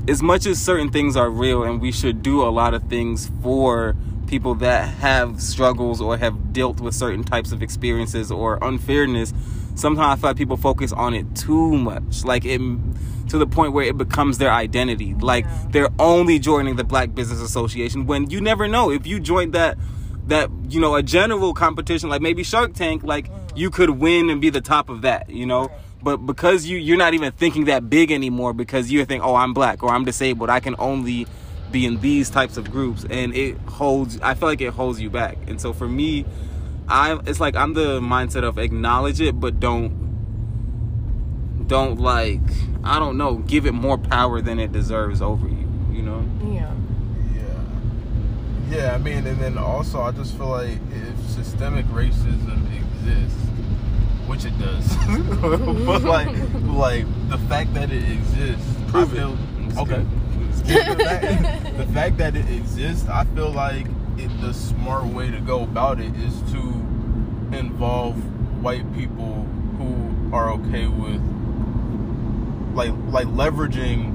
as 0.09 0.23
much 0.23 0.47
as 0.47 0.61
certain 0.61 0.90
things 0.90 1.17
are 1.17 1.31
real 1.31 1.62
and 1.62 1.81
we 1.81 1.93
should 1.93 2.23
do 2.23 2.43
a 2.43 2.49
lot 2.49 2.75
of 2.75 2.83
things 2.85 3.31
for 3.43 3.95
people 4.26 4.55
that 4.57 4.88
have 4.88 5.40
struggles 5.40 6.00
or 6.00 6.17
have 6.17 6.40
dealt 6.52 6.80
with 6.80 6.95
certain 6.95 7.25
types 7.25 7.52
of 7.52 7.62
experiences 7.62 8.30
or 8.30 8.59
unfairness 8.62 9.33
sometimes 9.75 10.19
i 10.19 10.21
feel 10.21 10.30
like 10.30 10.37
people 10.37 10.57
focus 10.57 10.92
on 10.92 11.14
it 11.14 11.26
too 11.35 11.76
much. 11.76 12.25
Like 12.25 12.45
it 12.45 12.61
to 13.28 13.38
the 13.38 13.47
point 13.47 13.73
where 13.73 13.85
it 13.85 13.97
becomes 13.97 14.38
their 14.38 14.50
identity. 14.50 15.14
Like 15.14 15.45
Yeah. 15.45 15.66
they're 15.71 15.88
only 15.99 16.38
joining 16.38 16.76
the 16.76 16.85
black 16.85 17.14
business 17.14 17.40
association 17.40 18.07
when 18.07 18.28
you 18.30 18.40
never 18.40 18.69
know. 18.69 18.90
If 18.90 19.07
you 19.07 19.21
join 19.21 19.52
that 19.52 19.78
that 20.26 20.50
you 20.69 20.80
know 20.80 20.95
a 20.95 21.02
general 21.02 21.54
competition 21.54 22.09
like 22.09 22.21
maybe 22.21 22.45
shark 22.45 22.75
tank 22.75 23.02
like 23.02 23.28
mm-hmm. 23.28 23.57
you 23.57 23.71
could 23.71 23.90
win 23.90 24.30
and 24.30 24.40
be 24.40 24.50
the 24.50 24.61
top 24.61 24.88
of 24.88 25.02
that 25.02 25.30
you 25.30 25.47
know? 25.47 25.71
But 26.02 26.19
because 26.19 26.66
you 26.66 26.78
you're 26.78 26.99
not 26.99 27.14
even 27.14 27.33
thinking 27.33 27.64
that 27.66 27.90
big 27.90 28.11
anymore 28.11 28.52
because 28.52 28.90
you 28.90 29.04
think 29.04 29.23
oh 29.25 29.35
i'm 29.35 29.54
black 29.54 29.83
or 29.83 29.90
i'm 29.90 30.04
disabled. 30.04 30.50
I 30.50 30.61
can 30.61 30.75
only 30.78 31.26
be 31.73 31.87
in 31.87 32.00
these 32.00 32.31
types 32.31 32.57
of 32.57 32.71
groups 32.71 33.05
and 33.11 33.35
it 33.35 33.57
holds 33.69 34.21
i 34.21 34.35
feel 34.35 34.49
like 34.49 34.61
it 34.61 34.73
holds 34.73 35.00
you 35.00 35.09
back 35.11 35.37
and 35.47 35.61
so 35.61 35.73
for 35.73 35.89
me 35.89 36.25
i 36.89 37.19
it's 37.27 37.41
like 37.41 37.55
i'm 37.57 37.75
the 37.75 38.00
mindset 38.00 38.43
of 38.45 38.59
acknowledge 38.59 39.21
it 39.21 39.39
but 39.39 39.61
don't 39.61 39.99
don't 41.67 42.00
like 42.00 42.41
i 42.85 42.99
don't 42.99 43.17
know 43.17 43.37
give 43.37 43.67
it 43.67 43.73
more 43.73 43.97
power 43.99 44.41
than 44.41 44.59
it 44.59 44.73
deserves 44.73 45.23
over 45.23 45.47
you 45.47 45.69
you 45.93 46.03
know 46.03 46.25
yeah. 46.53 46.73
Yeah. 47.35 47.43
Yeah, 48.71 48.95
I 48.95 48.99
mean, 48.99 49.27
and 49.27 49.41
then 49.41 49.59
also, 49.59 50.00
I 50.00 50.12
just 50.12 50.37
feel 50.37 50.47
like 50.49 50.79
if 50.93 51.31
systemic 51.31 51.85
racism 51.87 52.65
exists, 52.73 53.41
which 54.29 54.45
it 54.45 54.57
does, 54.61 54.97
but 55.87 56.03
like, 56.03 56.29
like 56.62 57.05
the 57.31 57.39
fact 57.49 57.75
that 57.75 57.91
it 57.91 58.09
exists, 58.09 58.65
Prove 58.87 59.12
I 59.12 59.17
it. 59.17 59.19
feel, 59.19 59.39
It's 59.67 59.79
okay. 59.79 60.07
The, 60.71 61.05
fact, 61.05 61.77
the 61.77 61.87
fact 61.87 62.17
that 62.19 62.37
it 62.37 62.49
exists, 62.50 63.09
I 63.09 63.25
feel 63.25 63.50
like 63.50 63.87
it, 64.17 64.31
the 64.41 64.53
smart 64.53 65.07
way 65.07 65.31
to 65.31 65.41
go 65.41 65.62
about 65.62 66.00
it 66.00 66.15
is 66.17 66.41
to 66.53 66.59
involve 67.57 68.15
white 68.62 68.91
people 68.95 69.45
who 69.79 70.35
are 70.35 70.50
okay 70.53 70.87
with 70.87 71.21
like 72.75 72.93
like 73.09 73.27
leveraging 73.29 74.12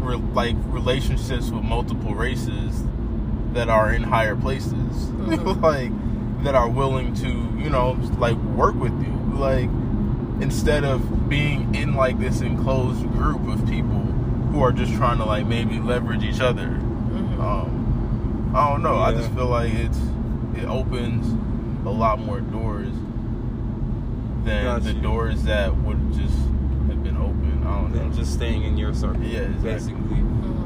re- 0.00 0.16
like 0.32 0.56
relationships 0.66 1.50
with 1.50 1.62
multiple 1.62 2.14
races 2.14 2.82
that 3.52 3.68
are 3.68 3.92
in 3.92 4.02
higher 4.02 4.36
places 4.36 4.72
Mhm. 4.72 5.60
like 5.62 5.90
that 6.44 6.54
are 6.54 6.68
willing 6.68 7.12
to 7.14 7.28
you 7.62 7.68
know 7.68 7.98
like 8.18 8.36
work 8.36 8.74
with 8.76 8.92
you 9.02 9.12
like 9.38 9.68
instead 10.40 10.84
of 10.84 11.28
being 11.28 11.74
in 11.74 11.94
like 11.94 12.18
this 12.20 12.40
enclosed 12.40 13.02
group 13.12 13.46
of 13.48 13.66
people 13.68 14.02
who 14.56 14.62
are 14.62 14.72
just 14.72 14.94
trying 14.94 15.18
to 15.18 15.24
like 15.26 15.44
maybe 15.46 15.78
leverage 15.78 16.24
each 16.24 16.40
other. 16.40 16.66
Mhm. 16.66 17.38
um 17.40 18.52
i 18.56 18.70
don't 18.70 18.82
know. 18.82 18.96
I 18.96 19.12
just 19.12 19.30
feel 19.32 19.48
like 19.48 19.70
it's 19.74 19.98
it 20.56 20.64
opens 20.64 21.26
a 21.84 21.90
lot 21.90 22.18
more 22.18 22.40
doors 22.40 22.88
than 24.46 24.64
Got 24.64 24.82
the 24.84 24.94
you. 24.94 25.00
doors 25.02 25.42
that 25.44 25.76
would 25.76 26.10
just 26.14 26.34
have 26.88 27.04
been 27.04 27.18
open. 27.18 27.64
I 27.66 27.82
don't 27.82 27.94
know. 27.94 28.08
just 28.16 28.32
staying 28.32 28.62
in 28.62 28.78
your 28.78 28.94
circle 28.94 29.22
Yeah, 29.22 29.40
exactly. 29.40 29.70
basically. 29.72 30.16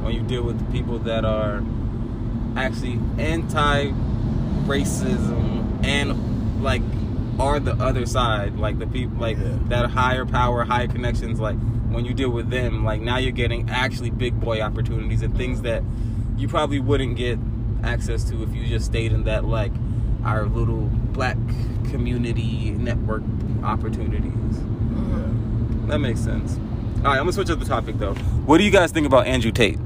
When 0.05 0.15
you 0.15 0.23
deal 0.23 0.45
with 0.45 0.65
the 0.65 0.71
people 0.73 1.01
that 1.01 1.25
are 1.25 1.61
actually 2.57 3.01
anti-racism 3.19 5.85
and 5.85 6.63
like 6.63 6.83
are 7.41 7.59
the 7.59 7.73
other 7.75 8.05
side 8.07 8.57
like 8.57 8.79
the 8.79 8.87
people 8.87 9.17
like 9.19 9.37
Yeah. 9.39 9.57
that 9.69 9.91
higher 9.91 10.27
power 10.27 10.65
higher 10.65 10.87
connections 10.89 11.41
like 11.41 11.57
when 11.91 12.05
you 12.05 12.13
deal 12.15 12.31
with 12.31 12.51
them 12.51 12.85
like 12.85 13.01
now 13.01 13.17
you're 13.17 13.33
getting 13.33 13.69
actually 13.71 14.11
big 14.11 14.39
boy 14.41 14.61
opportunities 14.61 15.23
and 15.23 15.37
things 15.37 15.63
that 15.63 15.83
you 16.37 16.47
probably 16.49 16.81
wouldn't 16.81 17.17
get 17.17 17.39
access 17.83 18.25
to 18.25 18.43
if 18.43 18.55
you 18.55 18.67
just 18.67 18.85
stayed 18.87 19.13
in 19.13 19.25
that 19.25 19.45
like 19.45 19.73
our 20.25 20.45
little 20.47 20.83
black 21.13 21.39
community 21.91 22.71
network 22.73 23.23
opportunities 23.63 24.59
Mhm. 24.59 25.89
that 25.89 25.99
makes 25.99 26.21
sense 26.21 26.59
all 26.59 27.05
right 27.05 27.13
i'm 27.13 27.19
gonna 27.21 27.33
switch 27.33 27.49
up 27.51 27.59
the 27.59 27.65
topic 27.65 27.99
though 27.99 28.15
what 28.45 28.59
do 28.59 28.65
you 28.65 28.71
guys 28.71 28.93
think 28.93 29.07
about 29.07 29.27
andrew 29.27 29.51
tate 29.51 29.79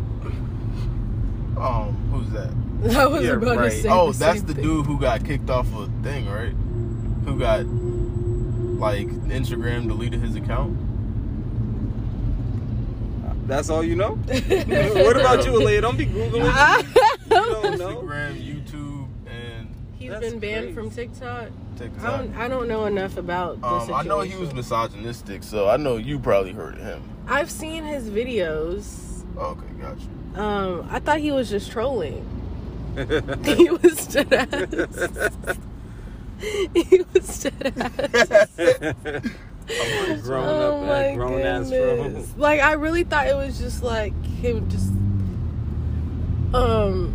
um 1.56 1.94
who's 2.12 2.28
that 2.30 2.50
I 2.98 3.06
was 3.06 3.24
Yeah, 3.24 3.32
about 3.32 3.56
right. 3.58 3.70
to 3.70 3.80
say. 3.82 3.88
oh 3.88 4.12
the 4.12 4.18
that's 4.18 4.38
same 4.40 4.46
the 4.48 4.54
thing. 4.54 4.64
dude 4.64 4.86
who 4.86 4.98
got 4.98 5.24
kicked 5.24 5.48
off 5.48 5.66
a 5.74 5.88
thing 6.02 6.26
right 6.28 6.52
who 7.24 7.38
got 7.38 7.64
like 8.80 9.08
instagram 9.28 9.88
deleted 9.88 10.20
his 10.20 10.34
account 10.36 10.78
That's 13.46 13.68
all 13.68 13.84
you 13.84 13.94
know? 13.94 14.12
what 14.16 15.16
about 15.20 15.44
you, 15.44 15.52
Aleyah? 15.52 15.82
Don't 15.82 15.98
be 15.98 16.06
Googling. 16.06 16.44
You 17.24 17.40
don't 17.40 17.78
know? 17.78 18.02
instagram 18.02 18.34
youtube 18.40 19.08
and 19.26 19.68
He's 19.98 20.10
That's 20.10 20.30
been 20.30 20.38
banned 20.38 20.64
crazy. 20.66 20.74
from 20.74 20.90
TikTok. 20.90 21.48
I 21.48 21.78
tiktok 21.78 22.18
don't, 22.18 22.36
I 22.36 22.48
don't 22.48 22.68
know 22.68 22.84
enough 22.86 23.16
about 23.16 23.60
the 23.60 23.66
um, 23.66 23.80
situation. 23.80 24.06
I 24.06 24.08
know 24.08 24.20
he 24.20 24.36
was 24.36 24.52
misogynistic, 24.54 25.42
so 25.42 25.68
I 25.68 25.76
know 25.76 25.96
you 25.96 26.18
probably 26.18 26.52
heard 26.52 26.74
of 26.74 26.80
him. 26.80 27.02
I've 27.26 27.50
seen 27.50 27.84
his 27.84 28.10
videos. 28.10 29.24
Okay, 29.36 29.66
got 29.80 29.96
you. 29.98 30.40
Um, 30.40 30.88
I 30.90 30.98
thought 31.00 31.20
he 31.20 31.32
was 31.32 31.48
just 31.50 31.70
trolling. 31.70 32.24
he 33.44 33.70
was 33.70 34.06
dead 34.06 34.32
ass. 34.32 35.58
he 36.74 37.02
was 37.12 37.42
dead 37.42 37.72
ass. 37.78 38.48
grown 40.22 40.46
oh 40.46 40.80
up, 40.82 40.86
my 40.86 41.08
uh, 41.10 41.14
grown 41.14 41.40
ass 41.40 41.70
goodness. 41.70 42.28
bro. 42.32 42.42
Like 42.42 42.60
I 42.60 42.72
really 42.72 43.04
thought 43.04 43.26
it 43.26 43.34
was 43.36 43.58
just 43.58 43.82
like 43.82 44.12
him 44.26 44.68
just 44.68 44.90
um 46.54 47.12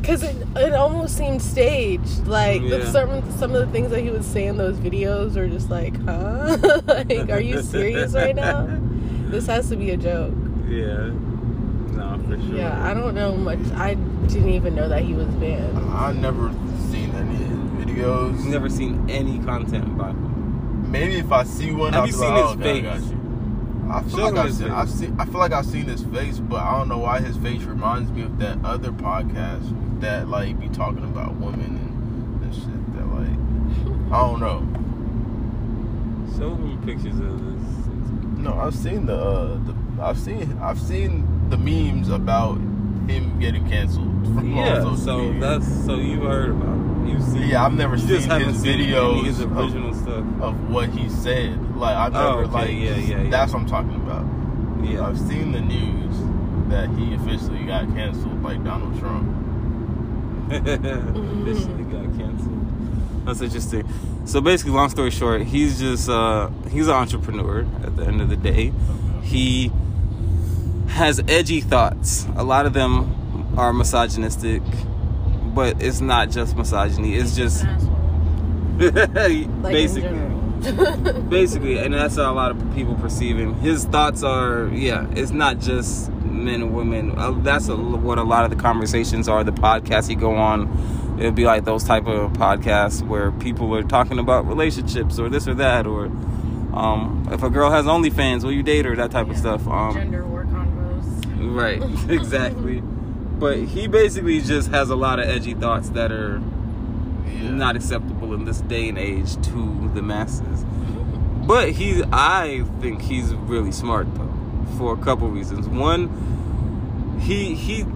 because 0.00 0.22
it, 0.22 0.36
it 0.56 0.72
almost 0.74 1.16
seemed 1.16 1.42
staged 1.42 2.26
like 2.26 2.60
the, 2.62 2.78
Yeah. 2.78 2.90
some 2.92 3.30
some 3.38 3.54
of 3.54 3.64
the 3.66 3.72
things 3.72 3.90
that 3.90 4.00
he 4.00 4.10
would 4.10 4.24
say 4.24 4.46
in 4.46 4.56
those 4.56 4.76
videos 4.76 5.36
are 5.36 5.48
just 5.48 5.70
like 5.70 5.96
huh 6.04 6.56
like 6.86 7.30
are 7.30 7.40
you 7.40 7.62
serious 7.62 8.12
right 8.12 8.34
now 8.36 8.66
this 9.28 9.46
has 9.46 9.68
to 9.70 9.76
be 9.76 9.90
a 9.90 9.96
joke 9.96 10.34
Yeah. 10.66 11.10
No, 11.96 12.20
for 12.28 12.36
sure. 12.40 12.56
yeah 12.56 12.88
i 12.88 12.94
don't 12.94 13.14
know 13.14 13.36
much 13.36 13.58
i 13.74 13.94
didn't 13.94 14.50
even 14.50 14.74
know 14.74 14.88
that 14.88 15.02
he 15.02 15.14
was 15.14 15.26
banned 15.36 15.78
I 15.90 16.12
never 16.12 16.52
seen 16.90 17.10
any 17.14 17.34
of 17.34 17.40
his 17.87 17.87
videos. 17.98 18.32
You've 18.38 18.46
never 18.46 18.68
seen 18.68 19.08
any 19.10 19.38
content 19.40 19.96
by 19.98 20.10
him. 20.10 20.90
Maybe 20.90 21.16
if 21.18 21.30
I 21.32 21.44
see 21.44 21.72
one, 21.72 21.92
Have 21.92 22.02
I'll 22.02 22.06
you 22.06 22.12
seen 22.12 22.30
like, 22.30 22.44
his 22.44 22.44
oh, 22.44 22.60
okay, 22.60 22.78
I 22.78 22.80
got 22.82 22.98
face? 23.00 23.10
you. 23.10 23.18
I 23.90 24.02
feel 24.02 24.10
Show 24.18 24.24
like 24.28 24.36
I've 24.36 24.54
seen. 24.54 24.70
I've 24.70 24.90
seen. 24.90 25.16
I 25.20 25.24
feel 25.24 25.38
like 25.38 25.52
I've 25.52 25.66
seen 25.66 25.84
his 25.84 26.02
face, 26.04 26.38
but 26.38 26.62
I 26.62 26.78
don't 26.78 26.88
know 26.88 26.98
why 26.98 27.20
his 27.20 27.36
face 27.38 27.62
reminds 27.62 28.10
me 28.10 28.22
of 28.22 28.38
that 28.38 28.58
other 28.64 28.90
podcast 28.92 30.00
that 30.00 30.28
like 30.28 30.58
be 30.60 30.68
talking 30.68 31.04
about 31.04 31.36
women 31.36 31.76
and, 31.76 32.42
and 32.42 32.54
shit. 32.54 32.94
That 32.96 33.06
like 33.06 34.12
I 34.12 34.20
don't 34.26 34.40
know. 34.40 34.66
Show 36.38 36.54
him 36.54 36.80
pictures 36.84 37.18
of 37.18 37.44
this. 37.44 37.64
No, 38.38 38.54
I've 38.54 38.74
seen 38.74 39.06
the, 39.06 39.16
uh, 39.16 39.58
the 39.64 39.74
I've 40.02 40.18
seen 40.18 40.56
I've 40.62 40.78
seen 40.80 41.26
the 41.50 41.56
memes 41.56 42.08
about 42.10 42.56
him 43.08 43.38
getting 43.40 43.66
canceled 43.68 44.24
from 44.26 44.54
Yeah, 44.54 44.80
social 44.82 44.96
so 44.96 45.18
media. 45.18 45.40
that's 45.40 45.84
so 45.86 45.96
you've 45.96 46.22
heard 46.22 46.50
about 46.50 46.76
it. 46.76 46.87
You've 47.08 47.22
seen 47.22 47.42
Yeah, 47.48 47.64
I've 47.64 47.72
never 47.74 47.96
you 47.96 48.00
seen 48.20 48.30
his 48.40 48.60
seen 48.60 48.78
videos 48.80 49.18
any 49.20 49.28
of 49.28 49.84
of- 49.86 49.96
stuff. 49.96 50.24
of 50.42 50.70
what 50.70 50.88
he 50.90 51.08
said. 51.08 51.76
Like 51.76 51.96
I've 51.96 52.14
Oh, 52.14 52.40
never 52.40 52.42
okay, 52.44 52.52
like 52.52 52.70
yeah, 52.70 52.96
yeah, 52.96 53.22
yeah. 53.24 53.30
that's 53.30 53.52
what 53.52 53.62
I'm 53.62 53.66
talking 53.68 53.94
about. 53.96 54.24
Yeah. 54.84 55.06
I've 55.06 55.18
seen 55.18 55.52
the 55.52 55.60
news 55.60 56.14
that 56.68 56.88
he 56.90 57.14
officially 57.14 57.64
got 57.64 57.86
canceled 57.94 58.42
like 58.42 58.62
Donald 58.64 58.98
Trump. 58.98 59.26
Officially 60.50 61.84
got 61.84 62.04
canceled. 62.18 63.26
That's 63.26 63.40
interesting. 63.40 63.86
So 64.24 64.40
basically, 64.40 64.72
long 64.72 64.88
story 64.88 65.10
short, 65.10 65.42
he's 65.42 65.78
just 65.78 66.08
uh, 66.08 66.48
he's 66.70 66.86
an 66.88 66.94
entrepreneur. 66.94 67.66
At 67.82 67.96
the 67.96 68.04
end 68.06 68.20
of 68.20 68.28
the 68.30 68.36
day, 68.36 68.72
he 69.22 69.70
has 70.88 71.20
edgy 71.28 71.60
thoughts. 71.60 72.26
A 72.36 72.44
lot 72.44 72.64
of 72.66 72.72
them 72.72 73.54
are 73.58 73.72
misogynistic, 73.72 74.62
but 75.58 75.82
it's 75.82 76.00
not 76.00 76.30
just 76.30 76.56
misogyny. 76.56 77.16
It's 77.16 77.34
just 77.34 77.64
like 78.78 79.62
basically 79.62 80.18
basically 81.28 81.78
and 81.78 81.94
that's 81.94 82.14
how 82.14 82.32
a 82.32 82.34
lot 82.34 82.52
of 82.52 82.74
people 82.76 82.94
perceive 82.94 83.36
him 83.36 83.54
his 83.54 83.84
thoughts 83.86 84.22
are 84.22 84.68
yeah 84.72 85.06
it's 85.12 85.32
not 85.32 85.58
just 85.58 86.12
men 86.12 86.62
and 86.62 86.72
women. 86.72 87.18
Uh, 87.18 87.32
that's 87.42 87.66
a, 87.66 87.76
what 87.76 88.18
a 88.18 88.22
lot 88.22 88.44
of 88.44 88.50
the 88.50 88.56
conversations 88.56 89.28
are. 89.28 89.42
The 89.42 89.50
podcasts 89.50 90.08
you 90.08 90.14
go 90.14 90.36
on, 90.36 91.16
it'd 91.18 91.34
be 91.34 91.44
like 91.44 91.64
those 91.64 91.82
type 91.82 92.06
of 92.06 92.32
podcasts 92.34 93.04
where 93.04 93.32
people 93.32 93.74
are 93.74 93.82
talking 93.82 94.20
about 94.20 94.46
relationships 94.46 95.18
or 95.18 95.28
this 95.28 95.48
or 95.48 95.54
that, 95.54 95.88
or 95.88 96.04
um, 96.72 97.28
if 97.32 97.42
a 97.42 97.50
girl 97.50 97.72
has 97.72 97.86
OnlyFans, 97.86 98.44
will 98.44 98.52
you 98.52 98.62
date 98.62 98.84
her? 98.84 98.94
That 98.94 99.10
type 99.10 99.26
Yeah. 99.26 99.32
of 99.32 99.38
stuff. 99.38 99.66
Um, 99.66 99.94
Gender 99.94 100.24
war 100.24 100.44
convos. 100.44 101.56
Right, 101.56 101.82
exactly. 102.08 102.82
But 103.38 103.58
he 103.58 103.86
basically 103.86 104.40
just 104.40 104.70
has 104.70 104.90
a 104.90 104.96
lot 104.96 105.18
of 105.18 105.26
edgy 105.28 105.54
thoughts 105.54 105.90
that 105.90 106.10
are 106.12 106.40
Yeah. 107.26 107.50
not 107.50 107.76
acceptable 107.76 108.34
in 108.34 108.44
this 108.44 108.60
day 108.62 108.88
and 108.88 108.98
age 108.98 109.34
to 109.48 109.90
the 109.94 110.02
masses. 110.02 110.64
But 111.46 111.70
he, 111.70 112.02
I 112.12 112.64
think 112.80 113.00
he's 113.00 113.32
really 113.34 113.72
smart 113.72 114.06
though, 114.14 114.30
for 114.76 114.92
a 114.92 114.98
couple 114.98 115.28
reasons. 115.30 115.66
One, 115.66 116.10
he 117.22 117.54
he, 117.54 117.86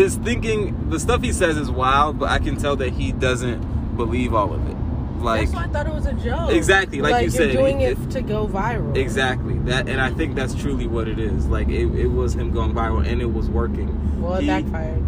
his 0.00 0.14
thinking, 0.14 0.88
the 0.88 1.00
stuff 1.00 1.22
he 1.22 1.32
says 1.32 1.56
is 1.56 1.70
wild, 1.72 2.20
but 2.20 2.28
I 2.28 2.38
can 2.38 2.56
tell 2.56 2.76
that 2.76 2.90
he 2.92 3.10
doesn't 3.10 3.96
believe 3.96 4.32
all 4.32 4.54
of 4.54 4.64
it. 4.70 4.76
Like 5.20 5.54
I 5.54 5.66
thought 5.68 5.86
it 5.86 5.92
was 5.92 6.06
a 6.06 6.14
joke. 6.14 6.50
Exactly, 6.50 7.00
like 7.00 7.16
you 7.16 7.20
you're 7.22 7.30
said, 7.30 7.52
doing 7.52 7.80
it- 7.80 7.98
it, 7.98 8.10
to 8.10 8.22
go 8.22 8.46
viral. 8.46 8.96
exactly 8.96 9.58
that, 9.60 9.88
and 9.88 10.00
I 10.00 10.10
think 10.10 10.34
that's 10.34 10.54
truly 10.54 10.86
what 10.86 11.08
it 11.08 11.18
is. 11.18 11.46
Like 11.46 11.68
it, 11.68 11.86
it 11.94 12.06
was 12.08 12.34
him 12.34 12.52
going 12.52 12.72
viral, 12.72 13.06
and 13.06 13.20
it 13.20 13.32
was 13.32 13.48
working. 13.48 14.20
Well, 14.20 14.34
it 14.34 14.42
He- 14.42 14.46
backfired. 14.46 15.04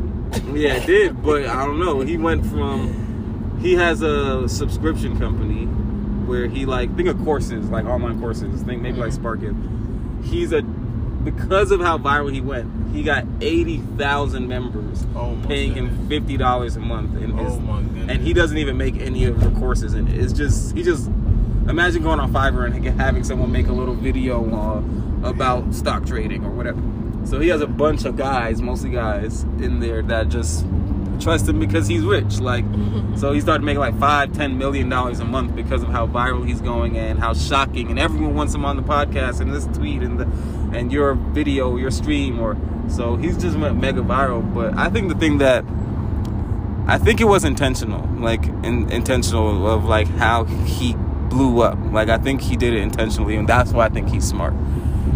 Yeah, 0.55 0.75
it 0.75 0.87
did, 0.87 1.23
but 1.25 1.47
I 1.47 1.65
don't 1.65 1.81
know. 1.81 2.01
He 2.01 2.17
went 2.17 2.47
from 2.47 3.59
he 3.61 3.75
has 3.75 4.03
a 4.03 4.49
subscription 4.49 5.19
company 5.19 5.67
where 6.27 6.47
he 6.47 6.67
like 6.67 6.95
think 6.97 7.09
of 7.09 7.19
courses, 7.25 7.69
like 7.71 7.85
online 7.85 8.21
courses, 8.21 8.63
think 8.63 8.83
maybe 8.83 8.99
like 8.99 9.13
mm-hmm. 9.13 9.27
Sparkit. 9.27 10.25
He's 10.25 10.53
a 10.53 10.63
because 11.25 11.71
of 11.71 11.81
how 11.81 11.99
viral 11.99 12.33
he 12.33 12.41
went, 12.41 12.71
he 12.95 13.03
got 13.03 13.25
eighty 13.41 13.79
thousand 13.97 14.49
members 14.49 15.07
Oh 15.15 15.39
paying 15.47 15.75
him 15.75 16.09
fifty 16.09 16.37
dollars 16.37 16.77
a 16.77 16.81
month 16.81 17.21
in 17.23 17.37
his 17.37 17.53
Oh 17.55 17.57
goodness. 17.61 18.11
and 18.11 18.21
he 18.23 18.33
doesn't 18.33 18.57
even 18.59 18.77
make 18.77 18.97
any 18.99 19.25
of 19.25 19.41
the 19.41 19.51
courses 19.61 19.95
in 19.95 20.09
it. 20.09 20.19
It's 20.19 20.33
just 20.33 20.75
he 20.77 20.83
just 20.83 21.07
imagine 21.69 22.03
going 22.03 22.21
on 22.21 22.33
Fiverr 22.33 22.67
and 22.67 22.85
having 23.01 23.23
someone 23.25 23.53
make 23.53 23.69
a 23.69 23.73
little 23.73 23.95
video 23.95 24.43
uh, 24.53 25.29
about 25.29 25.75
stock 25.75 26.07
trading 26.07 26.45
or 26.45 26.51
whatever. 26.51 26.81
So 27.25 27.39
he 27.39 27.49
has 27.49 27.61
a 27.61 27.67
bunch 27.67 28.07
of 28.07 28.17
guys, 28.17 28.63
mostly 28.63 28.91
guys, 28.91 29.43
in 29.61 29.79
there 29.81 30.03
that 30.03 30.31
just 30.31 30.65
trust 31.21 31.49
him 31.49 31.59
because 31.59 31.87
he's 31.87 32.03
rich. 32.03 32.41
Like, 32.41 32.65
mm-hmm. 32.65 33.17
so 33.17 33.33
he 33.33 33.41
started 33.41 33.65
making 33.65 33.81
like 33.81 33.99
five, 33.99 34.33
ten 34.33 34.59
million 34.59 34.89
dollars 34.89 35.21
a 35.21 35.25
month 35.25 35.55
because 35.55 35.83
of 35.83 35.89
how 35.91 36.07
viral 36.07 36.47
he's 36.47 36.61
going 36.61 36.97
and 36.99 37.19
how 37.19 37.35
shocking. 37.35 37.91
And 37.91 37.99
everyone 37.99 38.35
wants 38.35 38.55
him 38.55 38.65
on 38.65 38.77
the 38.77 38.83
podcast 38.83 39.41
and 39.41 39.53
this 39.53 39.67
tweet 39.77 40.03
and 40.03 40.19
the 40.19 40.25
and 40.77 40.93
your 40.93 41.15
video, 41.15 41.77
your 41.77 41.91
stream, 41.91 42.39
or 42.39 42.57
so 42.89 43.17
he's 43.17 43.37
just 43.37 43.57
went 43.57 43.81
mega 43.81 44.03
viral. 44.03 44.55
But 44.55 44.77
I 44.77 44.89
think 44.89 45.09
the 45.09 45.19
thing 45.19 45.39
that 45.39 45.65
I 46.87 46.99
think 46.99 47.21
it 47.21 47.25
was 47.25 47.45
intentional, 47.45 48.09
like 48.21 48.45
in, 48.65 48.91
intentional 48.91 49.69
of 49.69 49.85
like 49.85 50.09
how 50.09 50.45
he 50.45 50.95
blew 51.29 51.63
up. 51.63 51.79
Like 51.93 52.09
I 52.09 52.19
think 52.19 52.41
he 52.41 52.57
did 52.57 52.75
it 52.75 52.81
intentionally, 52.81 53.37
and 53.37 53.49
that's 53.49 53.73
why 53.73 53.87
I 53.87 53.89
think 53.89 54.09
he's 54.09 54.25
smart. 54.25 54.55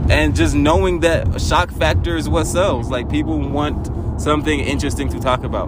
And 0.08 0.36
just 0.36 0.54
knowing 0.54 1.00
that 1.00 1.40
shock 1.40 1.70
factor 1.70 2.16
is 2.16 2.28
what 2.28 2.46
sells. 2.46 2.90
Like 2.90 3.10
people 3.10 3.38
want 3.38 3.88
something 4.18 4.60
interesting 4.60 5.08
to 5.10 5.20
talk 5.20 5.44
about. 5.44 5.66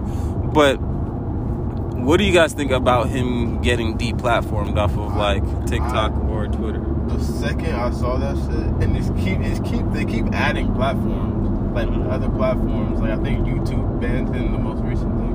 But 0.53 0.77
what 0.77 2.17
do 2.17 2.23
you 2.23 2.33
guys 2.33 2.53
think 2.53 2.71
about 2.71 3.09
him 3.09 3.61
getting 3.61 3.97
deplatformed 3.97 4.77
off 4.77 4.97
of 4.97 5.15
like 5.15 5.43
TikTok 5.65 6.15
or 6.29 6.47
Twitter? 6.47 6.87
the 7.07 7.23
second 7.23 7.73
I 7.73 7.91
saw 7.91 8.17
that 8.17 8.35
shit, 8.35 8.83
and 8.83 8.97
it's 8.97 9.09
keep 9.21 9.39
it's 9.39 9.59
keep 9.67 9.89
they 9.91 10.05
keep 10.05 10.25
adding 10.33 10.73
platforms, 10.75 11.73
like 11.73 11.87
other 12.11 12.29
platforms. 12.29 12.99
Like 12.99 13.11
I 13.11 13.23
think 13.23 13.45
YouTube 13.45 14.01
banned 14.01 14.33
him 14.35 14.51
the 14.51 14.57
most 14.57 14.83
recently. 14.83 15.27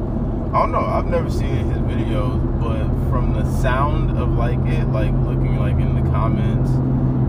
I 0.52 0.60
don't 0.60 0.72
know. 0.72 0.80
I've 0.80 1.06
never 1.06 1.30
seen 1.30 1.48
his 1.48 1.78
videos, 1.78 2.60
but 2.60 2.84
from 3.10 3.32
the 3.32 3.50
sound 3.60 4.16
of 4.18 4.34
like 4.34 4.58
it, 4.66 4.86
like 4.88 5.12
looking 5.12 5.56
like 5.56 5.76
in 5.76 5.94
the 5.94 6.10
comments 6.10 6.70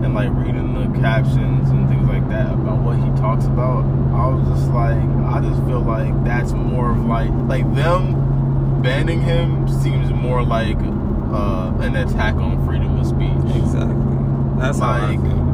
and 0.04 0.14
like 0.14 0.30
reading 0.34 0.74
the 0.74 1.00
captions 1.00 1.70
and 1.70 1.88
things 1.88 2.06
like 2.08 2.28
that 2.28 2.52
about 2.52 2.78
what 2.82 2.96
he 2.96 3.08
talks 3.20 3.44
about, 3.46 3.84
I 4.14 4.26
was 4.28 4.46
just 4.48 4.70
like, 4.70 4.98
I 5.26 5.40
just 5.40 5.62
feel 5.66 5.80
like 5.80 6.12
that's 6.24 6.52
more 6.52 6.90
of 6.92 7.04
like 7.06 7.30
like 7.46 7.64
them 7.74 8.82
banning 8.82 9.20
him 9.22 9.66
seems 9.82 10.10
more 10.12 10.42
like 10.44 10.76
uh, 10.78 11.72
an 11.80 11.96
attack 11.96 12.34
on 12.36 12.64
freedom 12.66 12.98
of 12.98 13.06
speech. 13.06 13.56
Exactly. 13.56 14.58
That's 14.58 14.78
how 14.78 14.90
I 14.92 15.16
Like- 15.16 15.44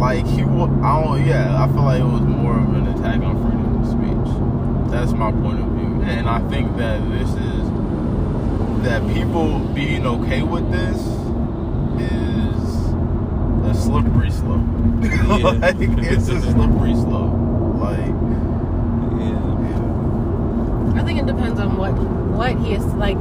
like 0.00 0.26
he 0.26 0.42
I 0.42 0.44
don't 0.44 1.24
yeah 1.26 1.62
I 1.62 1.66
feel 1.68 1.82
like 1.82 2.00
it 2.00 2.04
was 2.04 2.22
more 2.22 2.58
of 2.58 2.68
an 2.74 2.86
attack 2.88 3.20
on 3.22 3.36
freedom 3.42 3.82
of 3.82 3.86
speech 3.88 4.90
that's 4.90 5.12
my 5.12 5.30
point 5.30 5.60
of 5.60 5.66
view 5.66 6.02
and 6.02 6.28
I 6.28 6.40
think 6.48 6.76
that 6.78 6.98
this 7.10 7.28
is 7.30 8.82
that 8.82 9.06
people 9.14 9.60
being 9.74 10.04
okay 10.06 10.42
with 10.42 10.68
this 10.72 10.96
is 12.02 12.51
a 13.72 13.74
slippery 13.74 14.30
slope 14.30 14.60
Yeah. 15.02 15.50
like 15.64 15.76
it's 15.80 16.28
a 16.28 16.40
slippery 16.40 16.94
slope 16.94 17.32
like 17.80 18.14
Yeah. 19.18 19.42
yeah. 19.68 21.00
I 21.00 21.02
think 21.04 21.18
it 21.20 21.26
depends 21.26 21.58
on 21.58 21.76
what 21.76 21.92
what 21.92 22.56
he 22.58 22.74
is 22.74 22.84
like. 22.94 23.16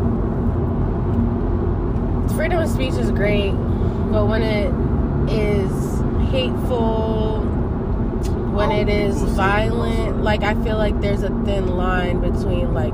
Freedom 2.36 2.60
of 2.60 2.70
speech 2.70 2.94
is 2.96 3.12
great, 3.12 3.52
but 4.12 4.26
when 4.28 4.42
it 4.42 4.72
is 5.32 5.72
hateful, 6.32 7.42
when 8.56 8.72
Oh, 8.72 8.76
it 8.82 8.90
is 8.90 9.14
people 9.16 9.30
say 9.30 9.36
violent, 9.36 10.24
like 10.24 10.44
I 10.44 10.56
feel 10.64 10.78
like 10.78 11.00
there's 11.02 11.24
a 11.24 11.30
thin 11.46 11.78
line 11.78 12.20
between 12.22 12.74
like 12.74 12.94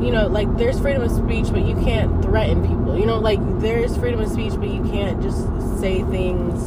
you 0.00 0.10
know, 0.10 0.26
like 0.28 0.56
there's 0.56 0.80
freedom 0.80 1.02
of 1.02 1.10
speech, 1.10 1.52
but 1.52 1.64
you 1.64 1.74
can't 1.76 2.22
threaten 2.22 2.66
people. 2.66 2.98
You 2.98 3.06
know, 3.06 3.18
like 3.18 3.38
there's 3.60 3.96
freedom 3.96 4.20
of 4.20 4.30
speech, 4.30 4.54
but 4.56 4.68
you 4.68 4.82
can't 4.84 5.22
just 5.22 5.46
say 5.78 6.02
things 6.04 6.58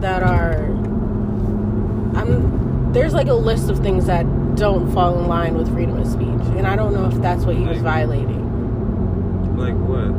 that 0.00 0.22
are. 0.22 0.64
I'm. 2.14 2.92
There's 2.92 3.14
like 3.14 3.28
a 3.28 3.34
list 3.34 3.70
of 3.70 3.78
things 3.78 4.06
that 4.06 4.26
don't 4.56 4.92
fall 4.92 5.18
in 5.18 5.26
line 5.26 5.54
with 5.54 5.72
freedom 5.72 5.98
of 5.98 6.06
speech, 6.06 6.26
and 6.56 6.66
I 6.66 6.76
don't 6.76 6.92
know 6.92 7.06
if 7.06 7.14
that's 7.22 7.44
what 7.44 7.56
he 7.56 7.64
was 7.64 7.78
violating. 7.78 8.42
Like 9.56 9.74
what? 9.74 10.10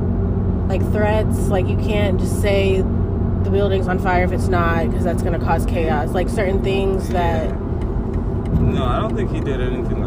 Like 0.68 0.82
threats, 0.92 1.48
like 1.50 1.68
you 1.68 1.78
can't 1.78 2.20
just 2.20 2.42
say 2.42 2.82
the 2.82 3.50
building's 3.52 3.88
on 3.88 4.00
fire 4.00 4.24
if 4.24 4.32
it's 4.32 4.48
not, 4.48 4.88
because 4.90 5.04
that's 5.04 5.22
gonna 5.22 5.40
cause 5.40 5.66
chaos. 5.66 6.12
Like 6.12 6.30
certain 6.30 6.64
things 6.64 7.10
that. 7.10 7.54
No, 8.60 8.86
I 8.86 9.00
don't 9.00 9.16
think 9.16 9.32
he 9.32 9.40
did 9.40 9.62
anything 9.62 10.02
like 10.02 10.03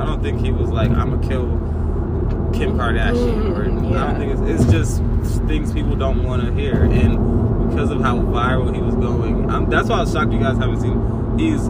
I 0.00 0.06
don't 0.06 0.22
think 0.22 0.40
he 0.40 0.50
was 0.50 0.70
like, 0.70 0.90
"I'm 0.90 1.10
gonna 1.10 1.28
kill 1.28 1.46
Kim 2.52 2.76
Kardashian," 2.78 3.56
or 3.56 3.64
Mm, 3.64 3.96
I 3.96 4.12
don't 4.12 4.18
think 4.18 4.32
it's, 4.32 4.62
it's 4.62 4.72
just 4.72 5.02
things 5.46 5.72
people 5.72 5.96
don't 5.96 6.22
want 6.24 6.42
to 6.42 6.52
hear, 6.52 6.84
and 6.84 7.68
because 7.68 7.90
of 7.90 8.00
how 8.00 8.18
viral 8.18 8.74
he 8.74 8.80
was 8.80 8.94
going, 8.94 9.48
I'm, 9.50 9.68
that's 9.70 9.88
why 9.88 9.98
I 9.98 10.00
was 10.00 10.12
shocked 10.12 10.32
you 10.32 10.40
guys 10.40 10.58
haven't 10.58 10.80
seen. 10.80 11.38
He's 11.38 11.68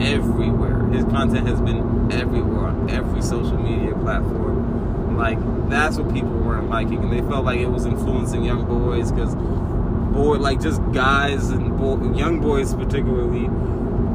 everywhere. 0.00 0.86
His 0.88 1.04
content 1.06 1.46
has 1.46 1.60
been 1.60 2.10
everywhere 2.12 2.68
on 2.68 2.90
every 2.90 3.22
social 3.22 3.58
media 3.58 3.94
platform. 3.96 5.16
Like 5.16 5.38
that's 5.68 5.98
what 5.98 6.12
people 6.12 6.30
weren't 6.30 6.68
liking, 6.70 7.02
and 7.02 7.12
they 7.12 7.20
felt 7.28 7.44
like 7.44 7.60
it 7.60 7.68
was 7.68 7.84
influencing 7.86 8.44
young 8.44 8.64
boys 8.64 9.10
because 9.12 9.34
boy, 9.34 10.38
like 10.38 10.60
just 10.60 10.80
guys 10.92 11.50
and 11.50 11.76
boy, 11.78 12.12
young 12.16 12.40
boys 12.40 12.74
particularly, 12.74 13.48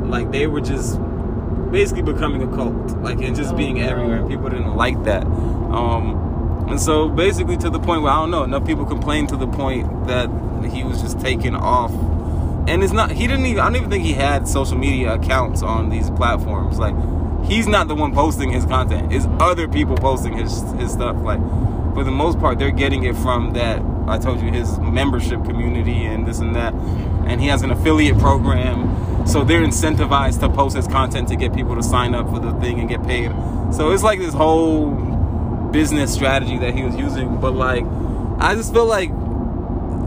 like 0.10 0.32
they 0.32 0.48
were 0.48 0.62
just 0.62 1.00
basically 1.72 2.04
becoming 2.04 2.42
a 2.44 2.48
cult, 2.56 2.74
like 3.02 3.20
and 3.20 3.36
just 3.36 3.56
being 3.56 3.82
everywhere. 3.82 4.26
People 4.28 4.50
didn't 4.50 4.76
like 4.76 5.04
that, 5.04 5.26
um, 5.26 6.66
and 6.70 6.80
so 6.80 7.10
basically 7.10 7.58
to 7.58 7.70
the 7.70 7.80
point 7.80 8.02
where 8.02 8.12
I 8.12 8.18
don't 8.18 8.32
know 8.32 8.44
enough 8.44 8.66
people 8.66 8.86
complained 8.86 9.30
to 9.30 9.38
the 9.38 9.48
point 9.48 10.08
that 10.08 10.30
he 10.72 10.84
was 10.84 11.02
just 11.02 11.20
taken 11.20 11.56
off. 11.56 11.92
And 12.68 12.84
it's 12.84 12.92
not. 12.92 13.12
He 13.12 13.28
didn't 13.28 13.46
even. 13.46 13.62
I 13.62 13.66
don't 13.66 13.78
even 13.78 13.90
think 13.90 14.04
he 14.04 14.12
had 14.12 14.46
social 14.46 14.78
media 14.78 15.14
accounts 15.14 15.62
on 15.62 15.90
these 15.90 16.10
platforms. 16.10 16.78
Like, 16.78 16.96
he's 17.46 17.66
not 17.66 17.88
the 17.88 17.96
one 17.96 18.14
posting 18.14 18.52
his 18.52 18.66
content. 18.66 19.14
It's 19.14 19.26
other 19.40 19.70
people 19.70 19.96
posting 19.96 20.34
his 20.34 20.62
his 20.74 20.92
stuff. 20.92 21.16
Like, 21.22 21.40
for 21.94 22.04
the 22.04 22.12
most 22.12 22.40
part, 22.40 22.60
they're 22.60 22.72
getting 22.72 23.04
it 23.06 23.16
from 23.16 23.54
that. 23.54 23.82
I 24.06 24.18
told 24.18 24.42
you 24.42 24.52
his 24.52 24.78
membership 24.80 25.46
community 25.46 26.04
and 26.04 26.28
this 26.28 26.40
and 26.40 26.56
that. 26.58 26.74
And 27.28 27.42
he 27.42 27.48
has 27.48 27.62
an 27.62 27.72
affiliate 27.72 28.18
program, 28.20 29.28
so 29.28 29.44
they're 29.44 29.62
incentivized 29.62 30.40
to 30.40 30.50
post 30.50 30.76
his 30.76 30.88
content 30.88 31.28
to 31.30 31.36
get 31.36 31.54
people 31.54 31.76
to 31.76 31.84
sign 31.84 32.16
up 32.16 32.30
for 32.30 32.40
the 32.40 32.54
thing 32.60 32.80
and 32.80 32.88
get 32.88 33.04
paid. 33.04 33.32
So 33.74 33.92
it's 33.92 34.04
like 34.04 34.20
this 34.20 34.34
whole 34.34 34.92
business 35.72 36.14
strategy 36.14 36.58
that 36.60 36.74
he 36.74 36.84
was 36.84 36.96
using. 36.96 37.40
But 37.40 37.54
like, 37.54 37.84
I 38.40 38.56
just 38.56 38.74
feel 38.74 38.86
like 38.86 39.10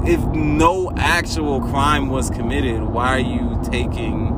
if 0.06 0.20
no 0.34 0.90
actual 0.96 1.60
crime 1.60 2.08
was 2.08 2.30
committed, 2.30 2.82
why 2.82 3.08
are 3.08 3.18
you 3.18 3.60
taking 3.70 4.28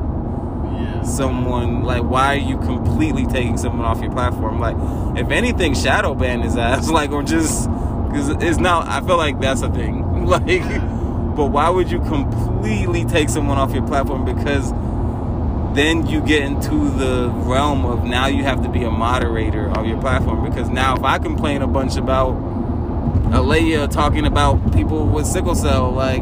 yeah 0.73 1.03
someone 1.03 1.83
like 1.83 2.03
why 2.03 2.35
are 2.35 2.39
you 2.39 2.57
completely 2.57 3.25
taking 3.25 3.57
someone 3.57 3.85
off 3.85 4.01
your 4.01 4.11
platform? 4.11 4.59
Like, 4.59 4.75
if 5.17 5.29
anything, 5.31 5.73
shadow 5.73 6.13
ban 6.15 6.41
his 6.41 6.57
ass, 6.57 6.89
like, 6.99 7.11
or 7.11 7.23
just 7.23 7.69
because 8.07 8.29
it's 8.29 8.57
now. 8.57 8.81
I 8.85 9.01
feel 9.01 9.17
like 9.17 9.39
that's 9.39 9.61
a 9.61 9.69
thing. 9.69 10.01
Like, 10.23 10.71
but 11.35 11.47
why 11.47 11.69
would 11.69 11.89
you 11.91 11.99
completely 11.99 13.05
take 13.05 13.29
someone 13.29 13.57
off 13.57 13.73
your 13.73 13.85
platform? 13.87 14.25
Because 14.25 14.71
then 15.75 16.05
you 16.05 16.21
get 16.21 16.43
into 16.43 16.89
the 16.91 17.29
realm 17.33 17.85
of 17.85 18.03
now 18.03 18.27
you 18.27 18.43
have 18.43 18.61
to 18.63 18.69
be 18.69 18.83
a 18.83 18.91
moderator 18.91 19.69
of 19.71 19.85
your 19.87 19.99
platform 19.99 20.47
because 20.47 20.69
now 20.69 20.95
if 20.95 21.03
I 21.03 21.17
complain 21.17 21.61
a 21.63 21.67
bunch 21.67 21.95
about 21.97 22.35
Aleyah 23.31 23.89
talking 23.89 24.25
about 24.25 24.73
people 24.73 25.07
with 25.07 25.25
sickle 25.25 25.55
cell, 25.55 25.91
like 25.91 26.21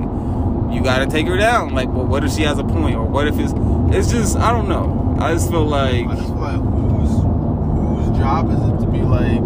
you 0.73 0.81
got 0.81 0.99
to 0.99 1.07
take 1.07 1.27
her 1.27 1.35
down. 1.35 1.73
Like, 1.73 1.89
well, 1.89 2.05
what 2.05 2.23
if 2.23 2.31
she 2.31 2.43
has 2.43 2.57
a 2.57 2.63
point, 2.63 2.95
or 2.95 3.03
what 3.05 3.27
if 3.27 3.37
it's 3.37 3.53
it's 3.93 4.09
just 4.09 4.37
I 4.37 4.51
don't 4.51 4.69
know. 4.69 5.17
I 5.19 5.33
just 5.33 5.49
feel 5.49 5.65
like 5.65 6.07
I 6.07 6.15
just 6.15 6.27
feel 6.27 6.35
like 6.37 6.55
whose 6.61 8.07
whose 8.07 8.17
job 8.17 8.49
is 8.49 8.57
it 8.59 8.85
to 8.85 8.89
be 8.89 9.01
like 9.01 9.41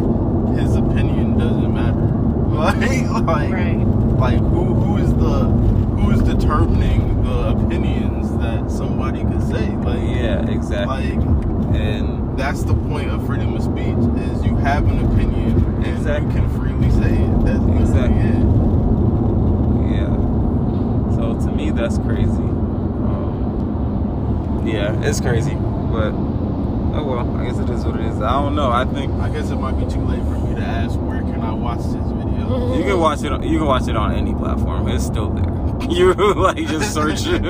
his 0.60 0.76
opinion 0.76 1.38
doesn't 1.40 1.74
matter? 1.74 2.12
Like 2.56 2.78
like 3.26 3.52
Right. 3.52 3.78
like 4.18 4.38
who 4.40 4.64
who 4.76 4.95
is 4.95 4.95
the 5.26 5.46
who 5.98 6.12
is 6.12 6.22
determining 6.22 7.24
the 7.24 7.50
opinions 7.50 8.30
that 8.38 8.70
somebody 8.70 9.22
could 9.24 9.42
say? 9.48 9.70
Like 9.78 10.00
yeah, 10.02 10.46
exactly. 10.50 11.14
like 11.18 11.76
and 11.76 12.38
that's 12.38 12.64
the 12.64 12.74
point 12.74 13.10
of 13.10 13.26
freedom 13.26 13.56
of 13.56 13.64
speech 13.64 13.98
is 14.30 14.44
you 14.46 14.56
have 14.58 14.88
an 14.88 15.00
opinion 15.06 15.52
and 15.84 15.88
Exactly. 15.88 16.28
you 16.34 16.40
can 16.42 16.50
freely 16.60 16.90
say 16.92 17.14
it. 17.14 17.46
That's 17.46 17.82
Exactly. 17.82 18.30
it. 18.30 18.46
yeah. 19.96 20.12
So 21.16 21.22
to 21.46 21.52
me, 21.56 21.72
that's 21.72 21.98
crazy. 22.00 22.48
Um, 23.10 24.64
yeah, 24.68 25.02
it's 25.08 25.20
crazy, 25.22 25.56
but 25.56 26.12
oh 26.14 27.04
well. 27.04 27.38
I 27.38 27.46
guess 27.46 27.58
it 27.60 27.70
is 27.70 27.84
what 27.86 28.00
it 28.00 28.06
is. 28.08 28.22
I 28.22 28.32
don't 28.42 28.56
know. 28.56 28.70
I 28.72 28.86
think 28.86 29.12
I 29.22 29.30
guess 29.30 29.50
it 29.50 29.56
might 29.56 29.78
be 29.78 29.86
too 29.92 30.02
late 30.02 30.22
for 30.24 30.38
me 30.40 30.56
to 30.56 30.62
ask 30.62 30.96
where 31.02 31.22
can 31.22 31.42
I 31.42 31.54
watch 31.54 31.80
this 31.80 31.94
video. 31.96 32.76
You 32.78 32.84
can 32.84 32.95
watch 33.06 33.24
it. 33.24 33.32
On, 33.32 33.42
you 33.44 33.58
can 33.60 33.68
watch 33.68 33.88
it 33.88 33.96
on 33.96 34.14
any 34.14 34.34
platform. 34.34 34.88
It's 34.90 35.06
still 35.06 35.30
there. 35.30 35.54
You 35.90 36.14
like 36.14 36.58
just 36.58 36.94
search 36.94 37.24
him, 37.24 37.44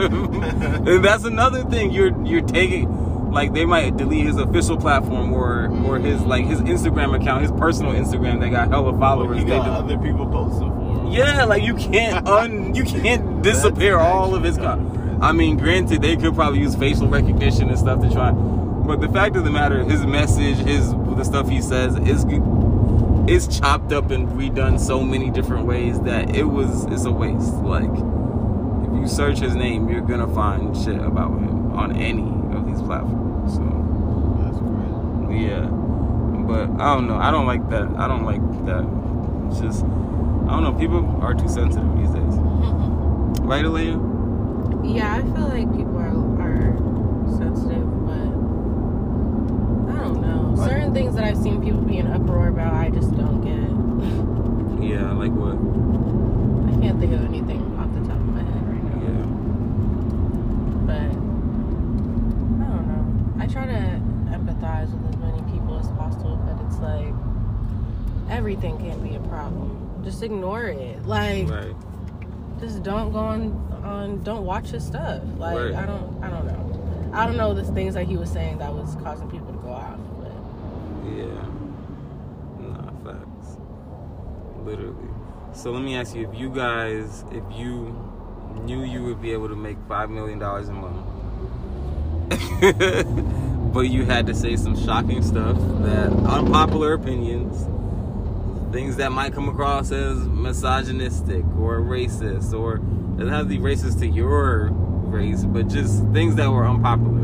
and 0.43 1.05
that's 1.05 1.25
another 1.25 1.63
thing. 1.63 1.91
You're 1.91 2.11
you're 2.25 2.41
taking 2.41 3.31
like 3.31 3.53
they 3.53 3.65
might 3.65 3.97
delete 3.97 4.25
his 4.25 4.37
official 4.37 4.77
platform 4.77 5.31
or 5.31 5.69
or 5.85 5.99
his 5.99 6.21
like 6.23 6.45
his 6.45 6.59
Instagram 6.61 7.15
account, 7.19 7.43
his 7.43 7.51
personal 7.51 7.93
Instagram 7.93 8.39
that 8.41 8.49
got 8.49 8.69
hella 8.69 8.97
followers. 8.97 9.37
He 9.39 9.45
got 9.45 9.67
other 9.67 9.97
people 9.99 10.25
posting 10.27 10.71
for 10.71 11.01
him. 11.05 11.11
yeah, 11.11 11.43
like 11.45 11.63
you 11.63 11.75
can't 11.75 12.27
un 12.39 12.73
you 12.73 12.83
can't 12.83 13.41
disappear 13.43 13.97
all 13.97 14.33
of 14.35 14.43
his. 14.43 14.57
Con- 14.57 15.19
I 15.21 15.31
mean, 15.31 15.55
granted, 15.57 16.01
they 16.01 16.15
could 16.17 16.33
probably 16.35 16.59
use 16.59 16.75
facial 16.75 17.07
recognition 17.07 17.69
and 17.69 17.77
stuff 17.77 18.01
to 18.01 18.09
try, 18.11 18.31
but 18.31 19.01
the 19.01 19.09
fact 19.09 19.35
of 19.35 19.43
the 19.45 19.51
matter, 19.51 19.83
his 19.83 20.03
message, 20.05 20.57
his 20.57 20.91
the 20.93 21.23
stuff 21.23 21.47
he 21.47 21.61
says 21.61 21.95
is 21.99 22.25
it's 23.27 23.47
chopped 23.59 23.91
up 23.91 24.11
and 24.11 24.27
redone 24.29 24.79
so 24.79 25.01
many 25.01 25.29
different 25.31 25.65
ways 25.65 25.99
that 26.01 26.35
it 26.35 26.43
was 26.43 26.85
it's 26.85 27.05
a 27.05 27.11
waste. 27.11 27.53
Like 27.55 27.89
if 27.89 28.93
you 28.99 29.07
search 29.07 29.39
his 29.39 29.55
name, 29.55 29.89
you're 29.89 30.01
gonna 30.01 30.33
find 30.33 30.75
shit 30.77 30.99
about 31.01 31.31
him 31.31 31.71
on 31.73 31.95
any 31.95 32.23
of 32.55 32.65
these 32.67 32.81
platforms. 32.81 33.53
So 33.55 33.61
That's 34.41 34.59
crazy. 34.59 35.43
yeah, 35.45 35.65
but 36.47 36.69
I 36.81 36.93
don't 36.95 37.07
know. 37.07 37.17
I 37.17 37.31
don't 37.31 37.45
like 37.47 37.67
that. 37.69 37.87
I 37.97 38.07
don't 38.07 38.25
like 38.25 38.41
that. 38.65 38.85
It's 39.49 39.59
just 39.59 39.83
I 39.83 40.49
don't 40.49 40.63
know. 40.63 40.73
People 40.73 41.03
are 41.21 41.33
too 41.33 41.47
sensitive 41.49 41.97
these 41.97 42.09
days, 42.09 42.35
right, 43.41 43.65
Aleyah? 43.65 43.97
Yeah, 44.95 45.15
I 45.15 45.21
feel 45.23 45.47
like 45.47 45.67
people 45.75 45.97
are, 45.97 46.13
are 46.41 46.77
sensitive, 47.37 47.87
but 48.05 48.13
I 49.91 49.99
don't 50.03 50.21
know. 50.21 50.41
Like- 50.41 50.44
Certain 50.57 50.93
things 50.93 51.15
that 51.15 51.23
I've 51.23 51.37
seen 51.37 51.61
people 51.63 51.81
be 51.81 51.97
in 51.97 52.07
uproar 52.07 52.47
about, 52.47 52.73
I 52.73 52.89
just 52.89 53.15
don't 53.15 53.41
get. 53.41 53.55
Yeah, 54.83 55.11
like 55.13 55.31
what? 55.31 55.55
I 55.55 56.81
can't 56.81 56.99
think 56.99 57.13
of 57.13 57.23
anything 57.25 57.61
off 57.77 57.91
the 57.93 58.01
top 58.01 58.17
of 58.17 58.27
my 58.27 58.43
head 58.43 58.67
right 58.67 58.83
now. 58.83 59.01
Yeah, 59.01 59.25
But 60.85 61.11
I 62.63 62.69
don't 62.69 62.87
know. 62.87 63.43
I 63.43 63.47
try 63.47 63.65
to 63.65 64.01
empathize 64.31 64.91
with 64.91 65.13
as 65.13 65.17
many 65.17 65.41
people 65.51 65.79
as 65.79 65.87
possible, 65.97 66.37
but 66.45 66.63
it's 66.65 66.79
like 66.79 67.13
everything 68.29 68.77
can't 68.77 69.03
be 69.03 69.15
a 69.15 69.19
problem. 69.21 70.01
Just 70.03 70.21
ignore 70.23 70.65
it. 70.65 71.05
Like 71.05 71.49
right. 71.49 71.75
just 72.59 72.83
don't 72.83 73.11
go 73.11 73.19
on 73.19 73.51
on 73.83 74.23
don't 74.23 74.45
watch 74.45 74.69
his 74.69 74.85
stuff. 74.85 75.21
Like 75.37 75.57
Right. 75.57 75.73
I 75.73 75.85
don't 75.85 76.23
I 76.23 76.29
don't 76.29 76.45
know. 76.45 77.11
I 77.13 77.25
don't 77.25 77.37
know 77.37 77.53
the 77.53 77.63
things 77.63 77.93
that 77.93 78.05
he 78.05 78.17
was 78.17 78.29
saying 78.29 78.57
that 78.59 78.73
was 78.73 78.95
causing 78.95 79.29
people 79.31 79.47
to 79.53 79.59
go 79.59 79.69
off. 79.69 79.99
Yeah. 81.05 81.45
Nah, 82.59 82.91
facts. 83.03 83.57
Literally. 84.63 85.09
So 85.53 85.71
let 85.71 85.83
me 85.83 85.95
ask 85.95 86.15
you, 86.15 86.27
if 86.29 86.37
you 86.37 86.49
guys, 86.49 87.23
if 87.31 87.43
you 87.55 87.95
knew 88.63 88.83
you 88.83 89.03
would 89.03 89.21
be 89.21 89.31
able 89.31 89.47
to 89.49 89.55
make 89.55 89.77
five 89.87 90.09
million 90.09 90.39
dollars 90.39 90.69
a 90.69 90.73
month, 90.73 91.05
but 93.73 93.81
you 93.81 94.03
had 94.05 94.25
to 94.27 94.33
say 94.33 94.55
some 94.55 94.75
shocking 94.85 95.21
stuff 95.21 95.57
that 95.83 96.11
unpopular 96.11 96.93
opinions, 96.93 97.65
things 98.73 98.97
that 98.97 99.11
might 99.11 99.33
come 99.33 99.47
across 99.47 99.91
as 99.91 100.17
misogynistic 100.27 101.45
or 101.57 101.79
racist, 101.81 102.53
or 102.53 102.77
doesn't 103.17 103.33
have 103.33 103.43
to 103.43 103.49
be 103.49 103.59
racist 103.59 103.99
to 103.99 104.07
your 104.07 104.69
race, 104.71 105.43
but 105.43 105.67
just 105.67 106.03
things 106.07 106.35
that 106.35 106.49
were 106.49 106.67
unpopular. 106.67 107.21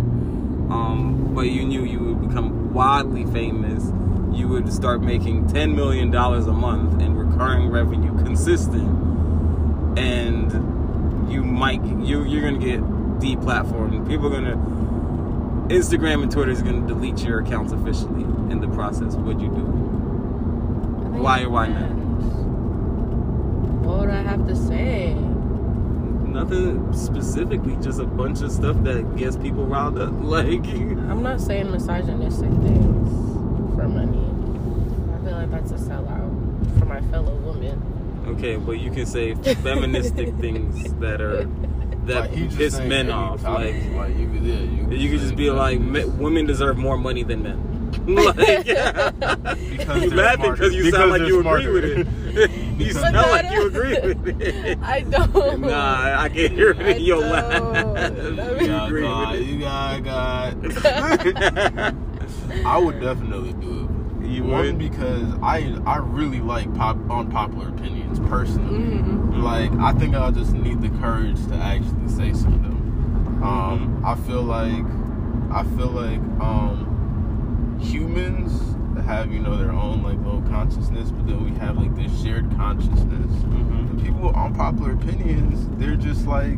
Um, 0.71 1.33
but 1.33 1.47
you 1.47 1.65
knew 1.65 1.83
you 1.83 1.99
would 1.99 2.29
become 2.29 2.60
wildly 2.71 3.25
famous. 3.25 3.91
You 4.35 4.47
would 4.47 4.71
start 4.71 5.01
making 5.01 5.47
ten 5.47 5.75
million 5.75 6.09
dollars 6.09 6.47
a 6.47 6.53
month 6.53 7.01
in 7.01 7.15
recurring 7.15 7.69
revenue, 7.69 8.17
consistent, 8.23 9.97
and 9.97 10.51
you 11.31 11.43
might 11.43 11.83
you 11.83 12.23
you're 12.23 12.41
gonna 12.41 12.57
get 12.57 12.81
deplatformed. 13.19 14.07
People 14.07 14.27
are 14.27 14.41
gonna 14.41 14.55
Instagram 15.67 16.23
and 16.23 16.31
Twitter 16.31 16.51
is 16.51 16.61
gonna 16.61 16.85
delete 16.87 17.23
your 17.23 17.41
accounts 17.41 17.71
officially 17.71 18.23
in 18.51 18.59
the 18.61 18.67
process. 18.69 19.15
What 19.15 19.25
would 19.25 19.41
you 19.41 19.49
do? 19.49 19.63
Why 21.21 21.43
or 21.43 21.49
why 21.49 21.67
not? 21.67 21.91
What 23.85 23.99
would 23.99 24.09
I 24.09 24.21
have 24.21 24.47
to 24.47 24.55
say? 24.55 25.15
Nothing 26.31 26.93
specifically, 26.93 27.75
just 27.81 27.99
a 27.99 28.05
bunch 28.05 28.41
of 28.41 28.51
stuff 28.51 28.81
that 28.83 29.15
gets 29.17 29.35
people 29.35 29.65
riled 29.65 29.97
up. 29.99 30.11
Like, 30.21 30.63
I'm 30.65 31.21
not 31.21 31.41
saying 31.41 31.69
misogynistic 31.71 32.49
things 32.49 33.09
for 33.75 33.87
money. 33.89 34.17
I 35.13 35.23
feel 35.25 35.37
like 35.37 35.51
that's 35.51 35.71
a 35.71 35.75
sellout 35.75 36.79
for 36.79 36.85
my 36.85 37.01
fellow 37.11 37.35
woman. 37.35 37.81
okay, 38.29 38.55
but 38.55 38.73
you 38.79 38.91
can 38.91 39.05
say 39.05 39.35
feministic 39.35 40.33
things 40.39 40.93
that 40.95 41.19
are 41.21 41.43
that 42.05 42.31
Like, 42.31 42.33
just 42.35 42.57
piss 42.57 42.79
men 42.79 43.11
off. 43.11 43.43
Like, 43.43 43.75
like 43.93 44.17
you 44.17 44.29
could, 44.29 44.41
yeah, 44.43 44.55
you 44.55 44.87
could, 44.87 45.01
you 45.01 45.09
could 45.11 45.19
just 45.19 45.35
be 45.35 45.51
like, 45.51 45.79
"Me- 45.81 46.05
women 46.05 46.45
deserve 46.47 46.77
more 46.77 46.97
money 46.97 47.23
than 47.23 47.43
men. 47.43 47.67
like, 48.07 48.65
yeah. 48.65 49.11
Because 49.11 50.03
you 50.03 50.09
they're 50.11 50.17
laughing 50.37 50.51
because 50.53 50.73
you 50.73 50.83
Because 50.85 50.97
sound 50.99 51.11
like 51.11 51.21
you 51.23 51.41
smarter. 51.41 51.77
agree 51.77 52.03
with 52.03 52.07
it. 52.37 52.51
You 52.81 52.93
But 52.93 53.01
sound 53.01 53.17
I 53.17 53.29
like 53.31 53.51
you 53.51 53.67
agree 53.67 53.99
with 54.13 54.41
it. 54.41 54.79
I 54.81 55.01
don't. 55.01 55.61
Nah, 55.61 56.21
I 56.21 56.29
can 56.29 56.51
hear 56.51 56.71
it 56.71 56.79
I 56.81 56.89
in 56.91 57.01
your 57.03 57.21
don't. 57.21 57.31
laugh. 57.31 58.13
That 58.13 58.61
You 58.61 58.65
Yeah, 58.67 58.85
agree 58.87 59.01
God, 59.01 59.37
with 59.39 59.47
you 59.47 59.59
got, 59.59 60.03
got. 60.03 61.95
I 62.65 62.77
would 62.77 62.99
definitely 62.99 63.53
do 63.53 63.87
it. 64.21 64.27
You 64.27 64.43
One 64.43 64.65
would? 64.65 64.77
because 64.77 65.23
I 65.41 65.75
I 65.85 65.97
really 65.97 66.39
like 66.41 66.73
pop 66.75 66.95
unpopular 67.09 67.69
opinions 67.69 68.19
personally. 68.29 68.79
Mhm. 68.97 69.41
Like 69.43 69.71
I 69.73 69.93
think 69.93 70.15
I'll 70.15 70.31
just 70.31 70.53
need 70.53 70.81
the 70.81 70.89
courage 70.99 71.43
to 71.47 71.55
actually 71.55 72.07
say 72.07 72.31
something. 72.33 72.77
Um, 73.43 74.01
I 74.05 74.15
feel 74.15 74.43
like 74.43 74.85
I 75.51 75.63
feel 75.75 75.87
like 75.89 76.19
um, 76.39 77.77
humans 77.81 78.70
have 79.01 79.31
you 79.33 79.39
know 79.39 79.55
their 79.57 79.71
own 79.71 80.03
like 80.03 80.17
little 80.19 80.41
consciousness, 80.43 81.11
but 81.11 81.27
then 81.27 81.43
we 81.43 81.51
have 81.59 81.77
like 81.77 81.95
this 81.95 82.21
shared 82.23 82.49
consciousness. 82.55 83.31
Mhm. 83.43 83.89
And 83.91 84.03
people 84.03 84.27
with 84.27 84.35
unpopular 84.35 84.93
opinions, 84.93 85.67
they're 85.79 85.95
just 85.95 86.25
like 86.27 86.57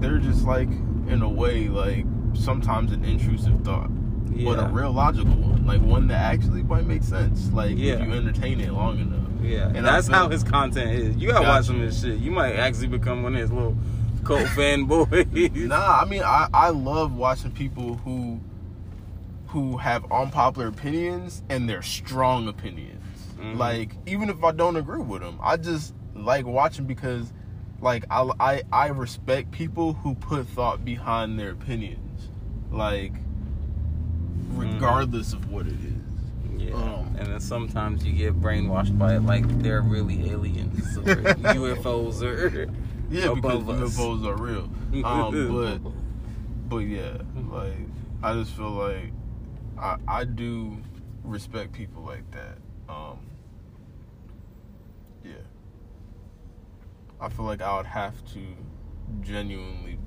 they're 0.00 0.18
just 0.18 0.44
like 0.44 0.68
in 1.08 1.22
a 1.22 1.28
way 1.28 1.68
like 1.68 2.04
sometimes 2.34 2.92
an 2.92 3.04
intrusive 3.04 3.60
thought 3.62 3.90
but 4.44 4.58
a 4.58 4.66
real 4.72 4.90
logical 4.90 5.32
one, 5.36 5.64
like 5.64 5.80
one 5.80 6.08
that 6.08 6.16
actually 6.20 6.62
might 6.64 6.84
make 6.86 7.04
sense, 7.04 7.52
like 7.52 7.76
Yeah. 7.78 7.94
if 7.94 8.06
you 8.08 8.12
entertain 8.14 8.58
it 8.60 8.72
long 8.72 8.98
enough. 8.98 9.20
Yeah, 9.40 9.70
And 9.72 9.86
that's 9.86 10.08
feel- 10.08 10.16
how 10.16 10.28
his 10.28 10.42
content 10.42 10.90
is. 10.90 11.16
You 11.16 11.28
gotta 11.28 11.44
Gotcha. 11.44 11.48
watch 11.58 11.64
some 11.66 11.76
of 11.76 11.82
his 11.82 12.00
shit. 12.00 12.18
You 12.18 12.32
might 12.32 12.54
actually 12.56 12.88
become 12.88 13.22
one 13.22 13.34
of 13.34 13.40
his 13.40 13.52
little 13.52 13.76
cult 14.24 14.40
fanboys. 14.56 15.68
Nah, 15.68 16.00
I 16.00 16.04
mean, 16.06 16.22
I 16.24 16.48
I 16.52 16.70
love 16.70 17.14
watching 17.14 17.52
people 17.52 18.00
who 18.04 18.40
who 19.54 19.76
have 19.76 20.04
unpopular 20.10 20.66
opinions 20.66 21.44
and 21.48 21.68
they're 21.68 21.80
strong 21.80 22.48
opinions. 22.48 23.00
Mhm. 23.38 23.56
Like 23.56 23.92
even 24.04 24.28
if 24.28 24.42
I 24.42 24.50
don't 24.50 24.74
agree 24.74 25.00
with 25.00 25.22
them, 25.22 25.38
I 25.40 25.56
just 25.56 25.94
like 26.16 26.44
watching 26.44 26.86
because 26.86 27.32
like 27.80 28.04
I 28.10 28.28
I 28.40 28.62
I 28.72 28.86
respect 28.88 29.52
people 29.52 29.92
who 29.92 30.16
put 30.16 30.48
thought 30.48 30.84
behind 30.84 31.38
their 31.38 31.52
opinions, 31.52 32.30
like 32.72 33.12
regardless 34.54 35.32
of 35.32 35.48
what 35.52 35.66
it 35.68 35.74
is. 35.74 36.60
Yeah, 36.60 36.74
Um, 36.74 37.14
and 37.16 37.28
then 37.28 37.38
sometimes 37.40 38.04
you 38.04 38.12
get 38.12 38.40
brainwashed 38.40 38.98
by 38.98 39.14
it, 39.14 39.20
like 39.20 39.46
they're 39.62 39.82
really 39.82 40.30
aliens 40.30 40.98
or 40.98 41.02
UFOs 41.04 42.22
or 42.22 42.68
Yeah, 43.08 43.34
because 43.34 43.68
us. 43.68 43.96
UFOs 43.96 44.26
are 44.26 44.36
real. 44.36 44.68
Um, 45.04 45.48
but 45.52 46.68
but 46.68 46.78
yeah, 46.78 47.18
like 47.50 47.76
I 48.22 48.34
just 48.34 48.52
feel 48.52 48.70
like 48.70 49.12
I 49.78 49.96
I 50.06 50.24
do 50.24 50.78
respect 51.22 51.72
people 51.72 52.02
like 52.02 52.28
that. 52.32 52.58
Um, 52.88 53.18
yeah, 55.24 55.32
I 57.20 57.28
feel 57.28 57.44
like 57.46 57.62
I 57.62 57.76
would 57.76 57.86
have 57.86 58.14
to 58.34 58.40
genuinely 59.22 59.98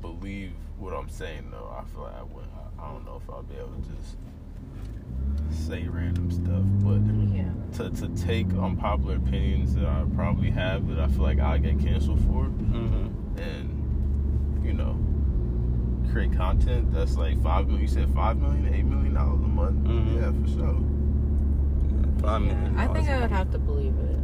believe 0.00 0.52
what 0.78 0.92
I'm 0.94 1.08
saying 1.08 1.50
though. 1.50 1.74
I 1.76 1.84
feel 1.92 2.02
like 2.02 2.14
I 2.16 2.22
would. 2.22 2.44
I, 2.78 2.84
I 2.84 2.92
don't 2.92 3.04
know 3.04 3.20
if 3.22 3.28
I'll 3.30 3.42
be 3.42 3.56
able 3.56 3.68
to 3.68 3.88
just 4.00 4.16
say 5.68 5.86
random 5.88 6.30
stuff, 6.30 6.62
but 6.82 7.00
Yeah. 7.34 7.50
to 7.90 7.90
to 8.00 8.08
take 8.24 8.46
unpopular 8.54 9.16
opinions 9.16 9.74
that 9.74 9.84
I 9.84 10.04
probably 10.14 10.50
have 10.50 10.86
that 10.88 10.98
I 11.00 11.08
feel 11.08 11.22
like 11.22 11.40
I 11.40 11.58
get 11.58 11.78
canceled 11.80 12.20
for, 12.20 12.44
Mm-hmm. 12.46 13.38
and 13.38 14.64
you 14.64 14.72
know, 14.72 14.96
create 16.10 16.32
content 16.36 16.92
that's 16.92 17.16
like 17.16 17.40
five 17.42 17.66
million. 17.66 17.82
You 17.82 17.88
said 17.88 18.08
five 18.14 18.36
million, 18.38 18.72
eight 18.74 18.84
million 18.84 19.14
dollars 19.14 19.40
a 19.40 19.48
month. 19.48 19.86
Mhm. 19.86 20.14
Yeah, 20.16 20.32
for 20.42 20.48
sure. 20.58 20.76
Five 22.22 22.42
million. 22.42 22.74
Yeah, 22.74 22.82
I 22.82 22.86
think 22.92 23.08
I 23.08 23.20
would 23.20 23.30
have 23.30 23.50
to 23.52 23.58
believe 23.58 23.94
it. 23.98 24.18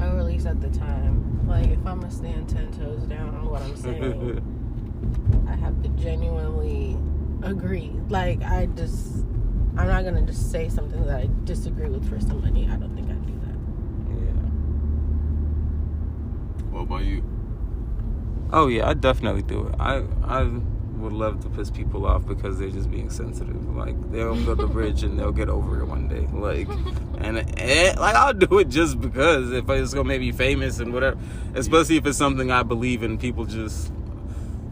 Or 0.00 0.18
at 0.18 0.24
least 0.24 0.46
at 0.46 0.60
the 0.60 0.68
time. 0.70 1.46
Like, 1.48 1.68
if 1.68 1.78
I'm 1.86 2.00
gonna 2.00 2.10
stand 2.10 2.48
ten 2.48 2.70
toes 2.72 3.02
down 3.04 3.34
on 3.34 3.48
what 3.50 3.62
I'm 3.62 3.76
saying, 3.84 4.42
I 5.48 5.54
have 5.56 5.82
to 5.82 5.88
genuinely 5.90 6.96
agree. 7.42 7.90
Like, 8.08 8.42
I 8.42 8.66
just, 8.66 9.24
I'm 9.76 9.86
not 9.88 10.04
gonna 10.04 10.22
just 10.22 10.50
say 10.52 10.68
something 10.68 11.04
that 11.06 11.16
I 11.22 11.28
disagree 11.44 11.88
with 11.88 12.08
for 12.08 12.20
somebody. 12.20 12.68
I 12.70 12.76
don't 12.76 12.94
think 12.94 13.08
I'd 13.10 13.26
do 13.26 13.32
that. 13.46 13.56
yeah. 14.24 14.42
What 16.70 16.82
about 16.82 17.04
you? 17.04 17.22
Oh 18.52 18.68
yeah, 18.68 18.88
I 18.88 18.94
definitely 18.94 19.42
do 19.42 19.66
it. 19.66 19.74
I 19.78 20.04
I 20.24 20.44
would 20.98 21.12
love 21.12 21.40
to 21.42 21.48
piss 21.50 21.70
people 21.70 22.06
off 22.06 22.26
because 22.26 22.58
they're 22.58 22.70
just 22.70 22.90
being 22.90 23.10
sensitive. 23.10 23.76
Like 23.76 24.10
they'll 24.10 24.34
build 24.34 24.60
a 24.60 24.66
bridge 24.78 25.02
and 25.02 25.18
they'll 25.18 25.32
get 25.32 25.48
over 25.48 25.80
it 25.80 25.84
one 25.84 26.08
day. 26.08 26.26
Like 26.32 26.68
and, 27.18 27.38
and 27.58 27.98
like 27.98 28.14
I'll 28.14 28.34
do 28.34 28.58
it 28.58 28.68
just 28.68 29.00
because 29.00 29.52
if 29.52 29.68
it's 29.68 29.94
gonna 29.94 30.08
make 30.08 30.20
me 30.20 30.32
famous 30.32 30.78
and 30.78 30.92
whatever. 30.92 31.18
Especially 31.54 31.96
if 31.96 32.06
it's 32.06 32.18
something 32.18 32.50
I 32.50 32.62
believe 32.62 33.02
in. 33.02 33.18
People 33.18 33.44
just 33.44 33.92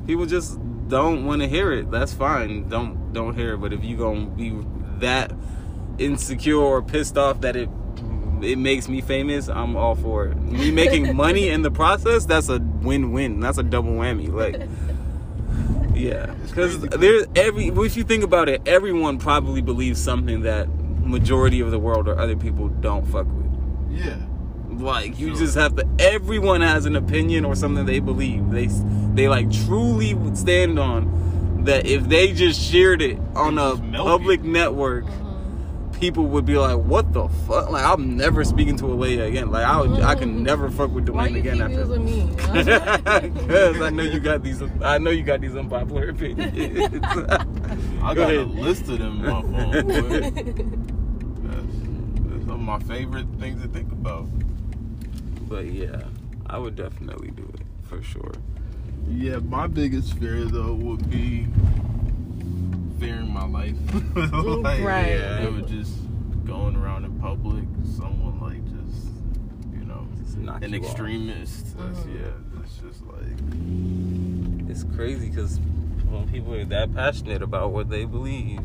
people 0.07 0.27
just 0.27 0.59
don't 0.89 1.25
want 1.25 1.43
to 1.43 1.49
hear 1.49 1.73
it. 1.73 1.91
That's 1.91 2.13
fine. 2.13 2.69
Don't 2.69 3.13
don't 3.13 3.35
hear 3.35 3.55
it. 3.55 3.59
But 3.59 3.73
if 3.73 3.85
you 3.85 3.97
gonna 3.97 4.27
be 4.27 4.57
that 4.99 5.33
insecure 5.99 6.57
or 6.57 6.83
pissed 6.83 7.17
off 7.17 7.41
that 7.43 7.57
it 7.57 7.69
it 8.43 8.59
makes 8.59 8.89
me 8.89 9.01
famous, 9.01 9.49
I'm 9.49 9.77
all 9.77 9.95
for 9.95 10.27
it. 10.27 10.37
Me 10.37 10.71
making 10.71 11.15
money 11.25 11.49
in 11.49 11.63
the 11.63 11.71
process, 11.71 12.25
that's 12.27 12.49
a 12.49 12.59
win-win. 12.59 13.41
That's 13.41 13.59
a 13.59 13.63
double 13.63 13.93
whammy. 13.93 14.33
Like, 14.33 14.69
yeah, 15.95 16.27
because 16.47 16.81
there's 16.81 17.27
every. 17.35 17.69
If 17.69 17.97
you 17.97 18.05
think 18.05 18.23
about 18.23 18.49
it, 18.49 18.63
everyone 18.67 19.19
probably 19.19 19.63
believes 19.63 20.01
something 20.03 20.43
that 20.43 20.69
majority 20.69 21.61
of 21.61 21.71
the 21.71 21.79
world 21.79 22.09
or 22.09 22.19
other 22.19 22.37
people 22.37 22.69
don't 22.69 23.07
fuck 23.07 23.27
with. 23.27 23.47
Yeah. 23.91 24.17
Like 24.71 25.19
you 25.19 25.29
Sure. 25.29 25.37
just 25.39 25.55
have 25.55 25.77
to. 25.77 25.89
Everyone 25.99 26.61
has 26.61 26.85
an 26.85 26.97
opinion 26.97 27.45
or 27.47 27.55
something 27.55 27.87
they 27.87 28.01
believe. 28.01 28.51
They 28.51 28.67
they 29.15 29.29
like 29.29 29.51
truly 29.51 30.15
stand 30.35 30.79
on 30.79 31.63
that. 31.65 31.87
If 31.87 32.09
they 32.09 32.33
just 32.33 32.61
shared 32.61 33.01
it 33.01 33.19
on 33.35 33.57
a 33.59 33.77
public 33.97 34.41
it. 34.41 34.47
network, 34.47 35.07
people 35.99 36.27
would 36.27 36.45
be 36.45 36.57
like, 36.59 36.77
"What 36.79 37.13
the 37.13 37.29
fuck?" 37.47 37.71
Like 37.71 37.85
I'm 37.85 38.17
never 38.17 38.45
speaking 38.45 38.77
to 38.79 38.85
Aleyah 38.85 39.27
again. 39.29 39.51
Like 39.51 39.65
I 39.65 39.81
would, 39.81 40.01
I 40.01 40.15
can 40.15 40.31
oh. 40.37 40.43
never 40.43 40.71
fuck 40.71 40.91
with 40.93 41.09
Why 41.09 41.29
Dwayne 41.29 41.33
you 41.33 41.39
again 41.39 41.55
keep 41.55 41.63
after. 41.63 41.81
using 41.81 42.05
me? 42.05 42.31
Because 43.47 43.81
I 43.81 43.91
know 43.91 44.03
you 44.03 44.21
got 44.21 44.43
these. 44.43 44.63
I 44.83 44.99
know 44.99 45.11
you 45.11 45.23
got 45.23 45.41
these 45.41 45.57
unpopular 45.57 46.09
opinions. 46.11 47.01
I 48.03 48.15
Go 48.15 48.27
got 48.27 48.35
a 48.35 48.43
list 48.43 48.83
of 48.89 48.99
them 48.99 49.25
in 49.25 49.31
my 49.31 49.43
phone. 49.43 49.87
boy. 49.87 50.21
that's, 51.49 51.77
that's 52.31 52.45
some 52.47 52.51
of 52.51 52.61
my 52.61 52.79
favorite 52.81 53.27
things 53.39 53.63
to 53.63 53.69
think 53.69 53.91
about. 53.93 54.29
but 55.49 55.67
yeah, 55.67 56.03
I 56.47 56.59
would 56.59 56.77
definitely 56.77 57.31
do 57.31 57.51
it 57.55 57.63
for 57.89 58.03
sure. 58.03 58.33
Yeah, 59.09 59.37
my 59.39 59.67
biggest 59.69 60.15
fear 60.19 60.45
though 60.45 60.75
would 60.75 61.09
be 61.09 61.47
fearing 61.47 61.63
my 61.63 61.66
life. 63.73 64.17
like, 64.63 64.83
Right. 64.83 65.09
Yeah, 65.09 65.43
it 65.43 65.53
would 65.53 65.67
just 65.69 65.93
going 66.47 66.77
around 66.77 67.05
in 67.05 67.19
public, 67.21 67.65
someone 67.97 68.41
like 68.41 68.63
just, 68.65 69.09
you 69.73 69.85
know, 69.85 70.07
Just 70.23 70.37
an 70.37 70.73
you 70.73 70.79
extremist. 70.79 71.77
That's, 71.77 72.01
Mhm. 72.01 72.15
yeah, 72.15 72.61
it's 72.63 72.77
just 72.77 73.03
like, 73.07 74.71
It's 74.71 74.85
crazy 74.95 75.29
because 75.31 75.59
when 76.09 76.29
people 76.29 76.55
are 76.55 76.65
that 76.67 76.95
passionate 76.95 77.43
about 77.43 77.73
what 77.73 77.89
they 77.91 78.05
believe, 78.05 78.61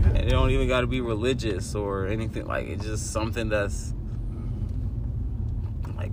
yeah. 0.00 0.08
and 0.08 0.16
it 0.18 0.30
don't 0.30 0.50
even 0.50 0.68
got 0.68 0.80
to 0.82 0.86
be 0.86 1.00
religious 1.00 1.74
or 1.74 2.06
anything 2.06 2.46
like 2.46 2.66
it's 2.68 2.84
just 2.84 3.12
something 3.12 3.48
that's 3.48 3.92
like 3.92 3.95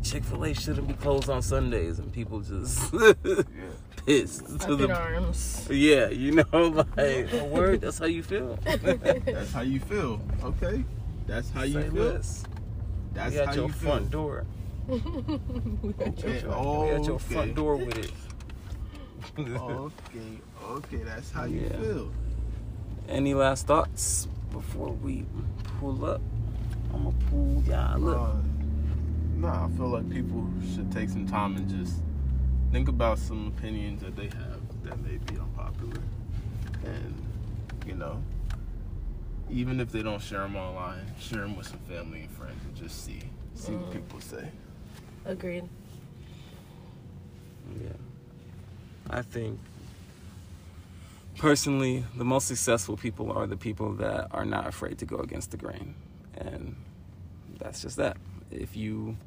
Chick 0.04 0.24
Fil 0.24 0.44
A 0.46 0.54
shouldn't 0.54 0.88
be 0.88 0.94
closed 0.96 1.30
on 1.30 1.42
Sundays, 1.42 1.98
and 2.00 2.12
people 2.12 2.42
just 2.42 2.92
pissed 4.06 4.46
to 4.60 4.64
Up 4.66 4.70
in 4.72 4.78
the 4.90 4.94
arms. 4.94 5.68
yeah, 5.72 6.10
you 6.10 6.32
know, 6.34 6.46
like 6.98 7.34
a 7.34 7.46
word. 7.46 7.82
That's 7.82 8.00
how 8.00 8.06
you 8.06 8.22
feel. 8.22 8.58
that's 8.66 9.52
how 9.54 9.62
you 9.62 9.80
feel. 9.80 10.22
Okay, 10.44 10.84
that's 11.26 11.50
how 11.52 11.64
you 11.64 11.74
Say 11.82 11.90
feel. 11.90 12.04
less. 12.04 12.44
That's 13.14 13.34
we 13.34 13.40
at 13.40 13.48
how 13.48 13.54
your 13.54 13.68
you 13.68 13.74
front 13.74 14.12
feel. 14.12 14.22
door. 14.22 14.46
Okay. 14.90 16.44
we 16.44 16.50
Oh, 16.50 16.90
at 16.90 17.06
your 17.06 17.16
okay. 17.16 17.34
front 17.34 17.56
door 17.56 17.78
with 17.78 17.98
it. 17.98 18.12
okay, 19.40 20.42
okay, 20.66 20.98
that's 20.98 21.32
how 21.32 21.46
you 21.46 21.62
Yeah. 21.62 21.80
feel. 21.80 22.12
Any 23.08 23.34
last 23.34 23.68
thoughts 23.68 24.28
before 24.52 24.90
we 24.92 25.26
pull 25.80 26.04
up? 26.06 26.22
I'm 26.94 27.04
gonna 27.06 27.16
pull 27.30 27.64
y'all 27.64 28.10
up. 28.10 28.36
Nah, 29.36 29.66
I 29.66 29.70
feel 29.72 29.88
like 29.88 30.10
people 30.10 30.48
should 30.74 30.92
take 30.92 31.10
some 31.10 31.28
time 31.28 31.56
and 31.58 31.68
just 31.70 32.02
think 32.72 32.88
about 32.88 33.20
some 33.20 33.48
opinions 33.58 34.02
that 34.02 34.16
they 34.16 34.26
have 34.28 34.62
that 34.84 35.00
may 35.02 35.18
be 35.18 35.38
unpopular, 35.38 36.02
and 36.86 37.14
you 37.86 37.94
know, 37.96 38.22
even 39.50 39.80
if 39.80 39.92
they 39.92 40.02
don't 40.02 40.22
share 40.22 40.40
them 40.42 40.56
online, 40.56 41.06
share 41.20 41.42
them 41.42 41.56
with 41.58 41.68
some 41.68 41.80
family 41.80 42.22
and 42.22 42.32
friends, 42.32 42.64
and 42.66 42.76
just 42.76 43.04
see 43.06 43.20
see 43.56 43.74
what 43.74 43.90
Mm. 43.90 43.94
people 43.94 44.20
say. 44.22 44.50
Agreed. 45.26 45.68
Yeah. 47.82 47.90
I 49.10 49.22
think 49.22 49.60
personally, 51.38 52.06
the 52.16 52.26
most 52.26 52.48
successful 52.48 52.96
people 52.98 53.32
are 53.32 53.46
the 53.48 53.58
people 53.58 53.94
that 53.96 54.28
are 54.32 54.46
not 54.46 54.68
afraid 54.68 54.98
to 55.00 55.06
go 55.06 55.18
against 55.18 55.52
the 55.52 55.58
grain. 55.58 55.96
And 56.36 56.76
that's 57.60 57.82
just 57.82 57.98
that. 57.98 58.18
If 58.54 58.76
you 58.78 59.18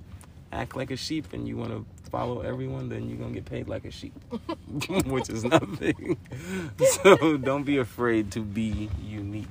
act 0.53 0.77
like 0.77 0.91
a 0.91 0.97
sheep 0.97 1.33
and 1.33 1.49
you 1.49 1.57
want 1.57 1.71
to 1.73 1.85
follow 2.11 2.41
everyone, 2.43 2.89
then 2.89 3.09
you're 3.09 3.19
going 3.19 3.35
to 3.35 3.41
get 3.41 3.45
paid 3.47 3.69
like 3.69 3.85
a 3.85 3.91
sheep, 3.91 4.15
which 5.07 5.29
is 5.31 5.45
nothing. 5.45 6.17
so 7.03 7.37
don't 7.37 7.65
be 7.65 7.79
afraid 7.79 8.31
to 8.33 8.41
be 8.41 8.89
unique. 9.03 9.47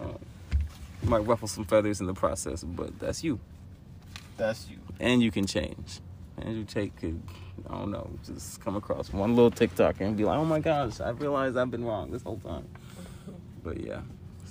Um, 0.00 0.18
you 1.02 1.08
might 1.10 1.20
ruffle 1.26 1.48
some 1.48 1.64
feathers 1.64 2.00
in 2.00 2.06
the 2.06 2.14
process, 2.14 2.64
but 2.64 2.98
that's 3.00 3.24
you 3.24 3.40
That's 4.36 4.68
you. 4.68 4.78
and 5.00 5.22
you 5.22 5.30
can 5.30 5.46
change. 5.46 6.00
And 6.38 6.56
you 6.56 6.64
take, 6.64 6.96
could, 6.96 7.22
I 7.70 7.74
don't 7.78 7.90
know, 7.90 8.10
just 8.26 8.60
come 8.62 8.76
across 8.76 9.12
one 9.12 9.34
little 9.34 9.50
TikTok 9.50 10.00
and 10.00 10.16
be 10.16 10.24
like, 10.24 10.38
oh 10.38 10.44
my 10.44 10.60
gosh, 10.60 11.00
I 11.00 11.10
realized 11.10 11.56
I've 11.56 11.70
been 11.70 11.84
wrong 11.84 12.10
this 12.10 12.22
whole 12.22 12.38
time. 12.38 12.66
But 13.64 13.80
yeah, 13.80 14.02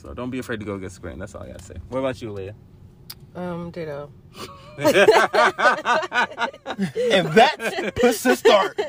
so 0.02 0.14
don't 0.14 0.32
be 0.32 0.40
afraid 0.40 0.60
to 0.62 0.66
go 0.66 0.78
get 0.80 1.00
grain. 1.02 1.20
That's 1.20 1.36
all 1.36 1.44
I 1.44 1.48
gotta 1.48 1.64
say. 1.64 1.76
What 1.90 2.00
about 2.00 2.22
you, 2.22 2.32
Leah? 2.32 2.56
Um, 3.36 3.72
ditto. 3.72 4.10
And 4.78 4.88
that's 7.30 7.92
push 7.96 8.22
to 8.24 8.36
start. 8.36 8.80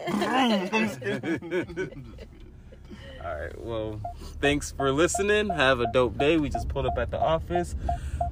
all 3.24 3.24
right, 3.24 3.60
well, 3.60 4.00
thanks 4.40 4.72
for 4.72 4.92
listening. 4.92 5.48
Have 5.50 5.80
a 5.80 5.90
dope 5.92 6.18
day. 6.18 6.38
We 6.38 6.48
just 6.48 6.68
pulled 6.68 6.86
up 6.86 6.98
at 6.98 7.10
the 7.10 7.20
office. 7.20 7.74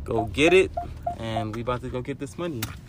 Go 0.02 0.24
get 0.24 0.52
it, 0.52 0.72
and 1.18 1.54
we 1.54 1.62
about 1.62 1.82
to 1.82 1.88
go 1.88 2.00
get 2.00 2.18
this 2.18 2.36
money. 2.36 2.62